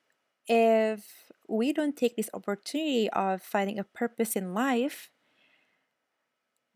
if 0.45 1.31
we 1.47 1.71
don't 1.71 1.95
take 1.95 2.19
this 2.19 2.29
opportunity 2.35 3.07
of 3.15 3.41
finding 3.41 3.79
a 3.79 3.87
purpose 3.87 4.35
in 4.35 4.51
life, 4.51 5.09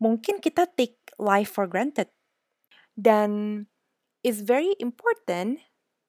mungkin 0.00 0.40
kita 0.40 0.72
take 0.74 0.96
life 1.20 1.52
for 1.52 1.68
granted. 1.68 2.08
Dan 2.96 3.68
it's 4.24 4.40
very 4.40 4.72
important 4.80 5.60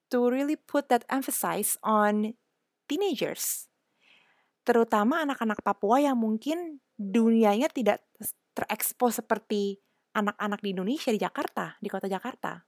to 0.10 0.32
really 0.32 0.56
put 0.56 0.88
that 0.88 1.04
emphasis 1.12 1.76
on 1.84 2.40
teenagers. 2.88 3.68
Terutama 4.64 5.28
anak-anak 5.28 5.60
Papua 5.60 6.00
yang 6.00 6.24
mungkin 6.24 6.80
dunianya 6.96 7.68
tidak 7.68 8.00
terekspos 8.56 9.20
seperti 9.20 9.84
anak-anak 10.14 10.60
di 10.62 10.70
Indonesia 10.74 11.10
di 11.10 11.20
Jakarta, 11.22 11.78
di 11.82 11.90
kota 11.90 12.08
Jakarta. 12.08 12.62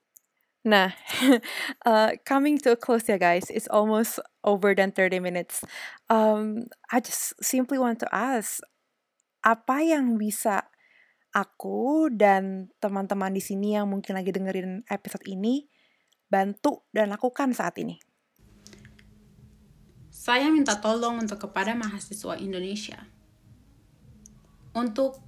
Nah, 0.65 0.89
uh, 1.89 2.17
coming 2.25 2.57
to 2.57 2.73
a 2.73 2.79
close 2.79 3.05
ya 3.05 3.21
guys, 3.21 3.53
it's 3.53 3.69
almost 3.69 4.17
over 4.41 4.73
than 4.73 4.89
30 4.89 5.21
minutes. 5.21 5.61
Um, 6.09 6.65
I 6.89 6.99
just 6.99 7.37
simply 7.37 7.77
want 7.77 8.01
to 8.01 8.09
ask, 8.09 8.65
apa 9.45 9.85
yang 9.85 10.17
bisa 10.17 10.65
aku 11.29 12.09
dan 12.09 12.73
teman-teman 12.81 13.29
di 13.29 13.45
sini 13.45 13.77
yang 13.77 13.85
mungkin 13.85 14.17
lagi 14.17 14.33
dengerin 14.33 14.81
episode 14.89 15.21
ini 15.29 15.69
bantu 16.25 16.81
dan 16.89 17.13
lakukan 17.13 17.53
saat 17.53 17.77
ini? 17.77 18.01
saya 20.25 20.47
minta 20.47 20.79
tolong 20.79 21.21
untuk 21.21 21.37
kepada 21.45 21.75
mahasiswa 21.75 22.39
Indonesia 22.39 23.03
untuk 24.71 25.21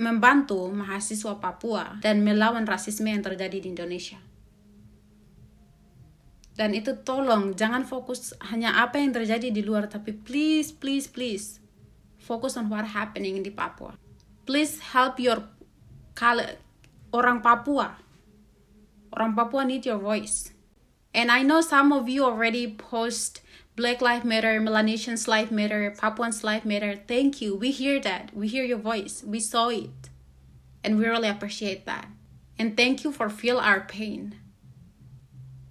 membantu 0.00 0.72
mahasiswa 0.72 1.36
Papua 1.36 2.00
dan 2.00 2.24
melawan 2.24 2.64
rasisme 2.64 3.12
yang 3.12 3.20
terjadi 3.20 3.60
di 3.60 3.68
Indonesia. 3.68 4.16
Dan 6.56 6.72
itu 6.72 6.96
tolong 7.04 7.52
jangan 7.52 7.84
fokus 7.84 8.32
hanya 8.52 8.80
apa 8.80 8.96
yang 9.00 9.12
terjadi 9.12 9.52
di 9.52 9.60
luar 9.60 9.88
tapi 9.88 10.12
please 10.12 10.72
please 10.72 11.08
please 11.08 11.60
fokus 12.16 12.56
on 12.56 12.72
what 12.72 12.96
happening 12.96 13.36
di 13.44 13.52
Papua. 13.52 13.96
Please 14.48 14.80
help 14.96 15.20
your 15.20 15.44
orang 17.12 17.44
Papua. 17.44 18.00
Orang 19.12 19.36
Papua 19.36 19.68
need 19.68 19.84
your 19.84 20.00
voice. 20.00 20.52
And 21.10 21.28
I 21.28 21.42
know 21.42 21.60
some 21.60 21.92
of 21.92 22.08
you 22.08 22.24
already 22.24 22.70
post 22.70 23.42
Black 23.80 24.04
Lives 24.04 24.28
Matter, 24.28 24.60
Melanesians 24.60 25.24
Life 25.24 25.48
Matter, 25.48 25.88
Papuans 25.96 26.44
Life 26.44 26.68
Matter. 26.68 27.00
Thank 27.08 27.40
you. 27.40 27.56
We 27.56 27.72
hear 27.72 27.96
that. 28.04 28.28
We 28.36 28.44
hear 28.44 28.60
your 28.68 28.76
voice. 28.76 29.24
We 29.24 29.40
saw 29.40 29.72
it. 29.72 30.12
And 30.84 31.00
we 31.00 31.08
really 31.08 31.32
appreciate 31.32 31.88
that. 31.88 32.12
And 32.60 32.76
thank 32.76 33.00
you 33.08 33.10
for 33.10 33.32
feel 33.32 33.56
our 33.56 33.88
pain. 33.88 34.36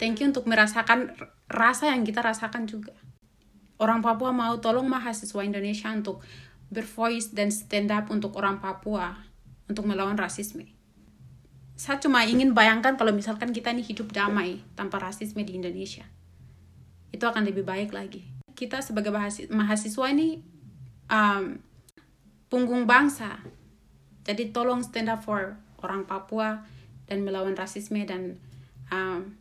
Thank 0.02 0.18
you 0.18 0.26
untuk 0.34 0.50
merasakan 0.50 1.14
rasa 1.46 1.94
yang 1.94 2.02
kita 2.02 2.18
rasakan 2.18 2.66
juga. 2.66 2.98
orang 3.80 4.04
Papua 4.04 4.30
mau 4.30 4.60
tolong 4.60 4.84
mahasiswa 4.84 5.40
Indonesia 5.40 5.88
untuk 5.88 6.20
bervoice 6.68 7.32
dan 7.32 7.48
stand 7.50 7.90
up 7.90 8.12
untuk 8.12 8.36
orang 8.36 8.60
Papua 8.60 9.16
untuk 9.66 9.88
melawan 9.88 10.14
rasisme. 10.20 10.68
Saya 11.80 11.96
cuma 11.96 12.28
ingin 12.28 12.52
bayangkan 12.52 13.00
kalau 13.00 13.10
misalkan 13.16 13.56
kita 13.56 13.72
ini 13.72 13.80
hidup 13.80 14.12
damai 14.12 14.60
tanpa 14.76 15.00
rasisme 15.00 15.40
di 15.40 15.56
Indonesia. 15.56 16.04
Itu 17.10 17.26
akan 17.26 17.46
lebih 17.46 17.66
baik 17.66 17.90
lagi. 17.92 18.26
Kita 18.54 18.80
sebagai 18.80 19.10
mahasiswa 19.50 20.06
ini 20.10 20.40
um, 21.10 21.58
punggung 22.50 22.84
bangsa. 22.86 23.38
Jadi 24.26 24.54
tolong 24.54 24.84
stand 24.84 25.10
up 25.10 25.24
for 25.26 25.56
orang 25.80 26.04
Papua 26.04 26.62
dan 27.08 27.26
melawan 27.26 27.56
rasisme 27.56 28.04
dan 28.06 28.38
um, 28.92 29.34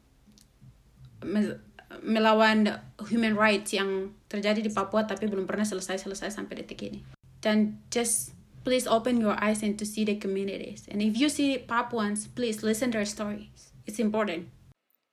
melawan 2.01 2.79
human 3.11 3.35
rights 3.35 3.75
yang 3.75 4.13
terjadi 4.31 4.63
di 4.63 4.71
Papua 4.71 5.03
tapi 5.03 5.27
belum 5.27 5.49
pernah 5.49 5.67
selesai-selesai 5.67 6.31
sampai 6.31 6.63
detik 6.63 6.85
ini. 6.85 7.03
Dan 7.43 7.81
just 7.91 8.37
please 8.63 8.85
open 8.85 9.19
your 9.19 9.35
eyes 9.41 9.63
and 9.65 9.75
to 9.79 9.85
see 9.85 10.05
the 10.05 10.15
communities. 10.15 10.85
And 10.87 11.01
if 11.01 11.17
you 11.17 11.27
see 11.27 11.57
Papuans, 11.59 12.27
please 12.29 12.61
listen 12.61 12.91
their 12.91 13.07
stories. 13.07 13.73
It's 13.89 13.99
important. 13.99 14.53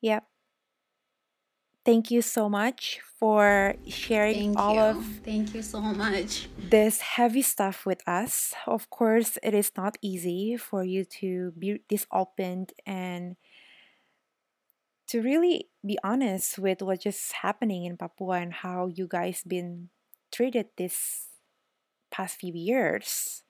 Yep. 0.05 0.27
Thank 1.87 2.11
you 2.11 2.20
so 2.20 2.49
much 2.49 2.99
for 3.20 3.77
sharing 3.87 4.59
Thank 4.59 4.59
all 4.59 4.75
you. 4.75 4.81
of 4.81 5.05
Thank 5.25 5.55
you 5.55 5.62
so 5.62 5.81
much. 5.81 6.49
this 6.59 6.99
heavy 7.01 7.42
stuff 7.42 7.87
with 7.87 8.03
us. 8.09 8.53
Of 8.66 8.90
course, 8.90 9.38
it 9.40 9.55
is 9.55 9.70
not 9.77 9.96
easy 10.03 10.57
for 10.57 10.83
you 10.83 11.05
to 11.22 11.53
be 11.57 11.79
this 11.88 12.05
open 12.11 12.66
and 12.85 13.37
to 15.14 15.22
really 15.22 15.68
be 15.87 15.96
honest 16.03 16.59
with 16.59 16.83
what's 16.83 17.05
just 17.05 17.31
happening 17.46 17.85
in 17.85 17.96
Papua 17.96 18.42
and 18.42 18.53
how 18.53 18.88
you 18.88 19.07
guys 19.07 19.46
been 19.46 19.90
treated 20.33 20.66
this 20.77 21.29
past 22.11 22.42
few 22.42 22.53
years. 22.53 23.44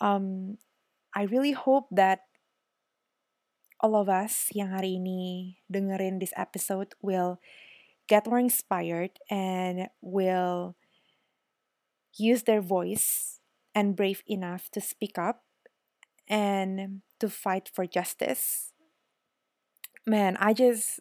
Um, 0.00 0.58
I 1.14 1.30
really 1.30 1.52
hope 1.52 1.86
that 1.92 2.26
all 3.82 3.98
of 3.98 4.08
us 4.08 4.46
yang 4.54 4.70
hari 4.70 5.02
ini 5.02 5.58
dengerin 5.66 6.22
this 6.22 6.32
episode 6.38 6.94
will 7.02 7.42
get 8.06 8.30
more 8.30 8.38
inspired 8.38 9.18
and 9.26 9.90
will 9.98 10.78
use 12.14 12.46
their 12.46 12.62
voice 12.62 13.40
and 13.74 13.98
brave 13.98 14.22
enough 14.30 14.70
to 14.70 14.80
speak 14.80 15.18
up 15.18 15.42
and 16.28 17.02
to 17.18 17.28
fight 17.28 17.70
for 17.72 17.86
justice. 17.86 18.72
Man, 20.06 20.36
I 20.38 20.54
just 20.54 21.00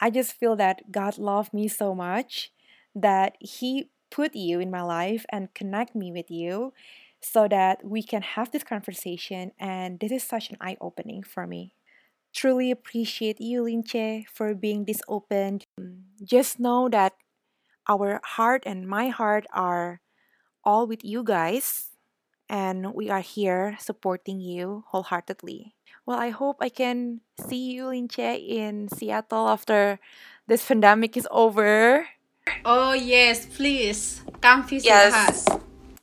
I 0.00 0.10
just 0.12 0.36
feel 0.36 0.56
that 0.56 0.92
God 0.92 1.16
loved 1.16 1.56
me 1.56 1.68
so 1.68 1.94
much 1.94 2.52
that 2.92 3.36
he 3.40 3.88
put 4.10 4.36
you 4.36 4.60
in 4.60 4.70
my 4.70 4.82
life 4.82 5.24
and 5.32 5.52
connect 5.54 5.96
me 5.96 6.12
with 6.12 6.30
you 6.30 6.72
so 7.20 7.48
that 7.48 7.80
we 7.84 8.02
can 8.02 8.20
have 8.20 8.52
this 8.52 8.64
conversation 8.64 9.52
and 9.58 10.00
this 10.00 10.12
is 10.12 10.22
such 10.22 10.50
an 10.50 10.56
eye 10.60 10.76
opening 10.80 11.22
for 11.22 11.46
me. 11.46 11.75
Truly 12.36 12.70
appreciate 12.70 13.40
you 13.40 13.64
Linche 13.64 14.28
for 14.28 14.52
being 14.52 14.84
this 14.84 15.00
open. 15.08 15.64
Just 16.20 16.60
know 16.60 16.84
that 16.92 17.16
our 17.88 18.20
heart 18.36 18.64
and 18.66 18.84
my 18.86 19.08
heart 19.08 19.48
are 19.56 20.04
all 20.62 20.86
with 20.86 21.00
you 21.00 21.24
guys 21.24 21.96
and 22.44 22.92
we 22.92 23.08
are 23.08 23.24
here 23.24 23.80
supporting 23.80 24.38
you 24.38 24.84
wholeheartedly. 24.92 25.72
Well, 26.04 26.18
I 26.20 26.28
hope 26.28 26.60
I 26.60 26.68
can 26.68 27.22
see 27.40 27.72
you, 27.72 27.84
Linche, 27.88 28.36
in 28.36 28.88
Seattle 28.92 29.48
after 29.48 29.98
this 30.46 30.60
pandemic 30.60 31.16
is 31.16 31.26
over. 31.30 32.06
Oh 32.66 32.92
yes, 32.92 33.46
please 33.46 34.20
come 34.44 34.62
visit 34.68 34.86
Yes. 34.92 35.14
us. 35.16 35.48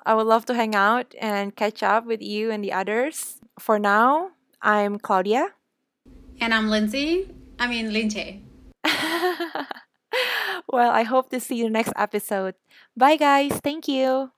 I 0.04 0.16
would 0.18 0.26
love 0.26 0.46
to 0.50 0.58
hang 0.58 0.74
out 0.74 1.14
and 1.22 1.56
catch 1.56 1.84
up 1.84 2.10
with 2.10 2.24
you 2.26 2.50
and 2.50 2.64
the 2.64 2.74
others. 2.74 3.38
For 3.60 3.78
now, 3.78 4.32
I'm 4.66 4.98
Claudia. 4.98 5.54
And 6.40 6.54
I'm 6.54 6.70
Lindsay. 6.70 7.30
I 7.60 7.68
mean 7.68 7.90
Linche. 7.92 8.42
well, 10.68 10.92
I 10.92 11.04
hope 11.04 11.30
to 11.30 11.40
see 11.40 11.56
you 11.56 11.70
next 11.70 11.94
episode. 11.96 12.56
Bye, 12.96 13.16
guys. 13.16 13.54
Thank 13.64 13.88
you. 13.88 14.32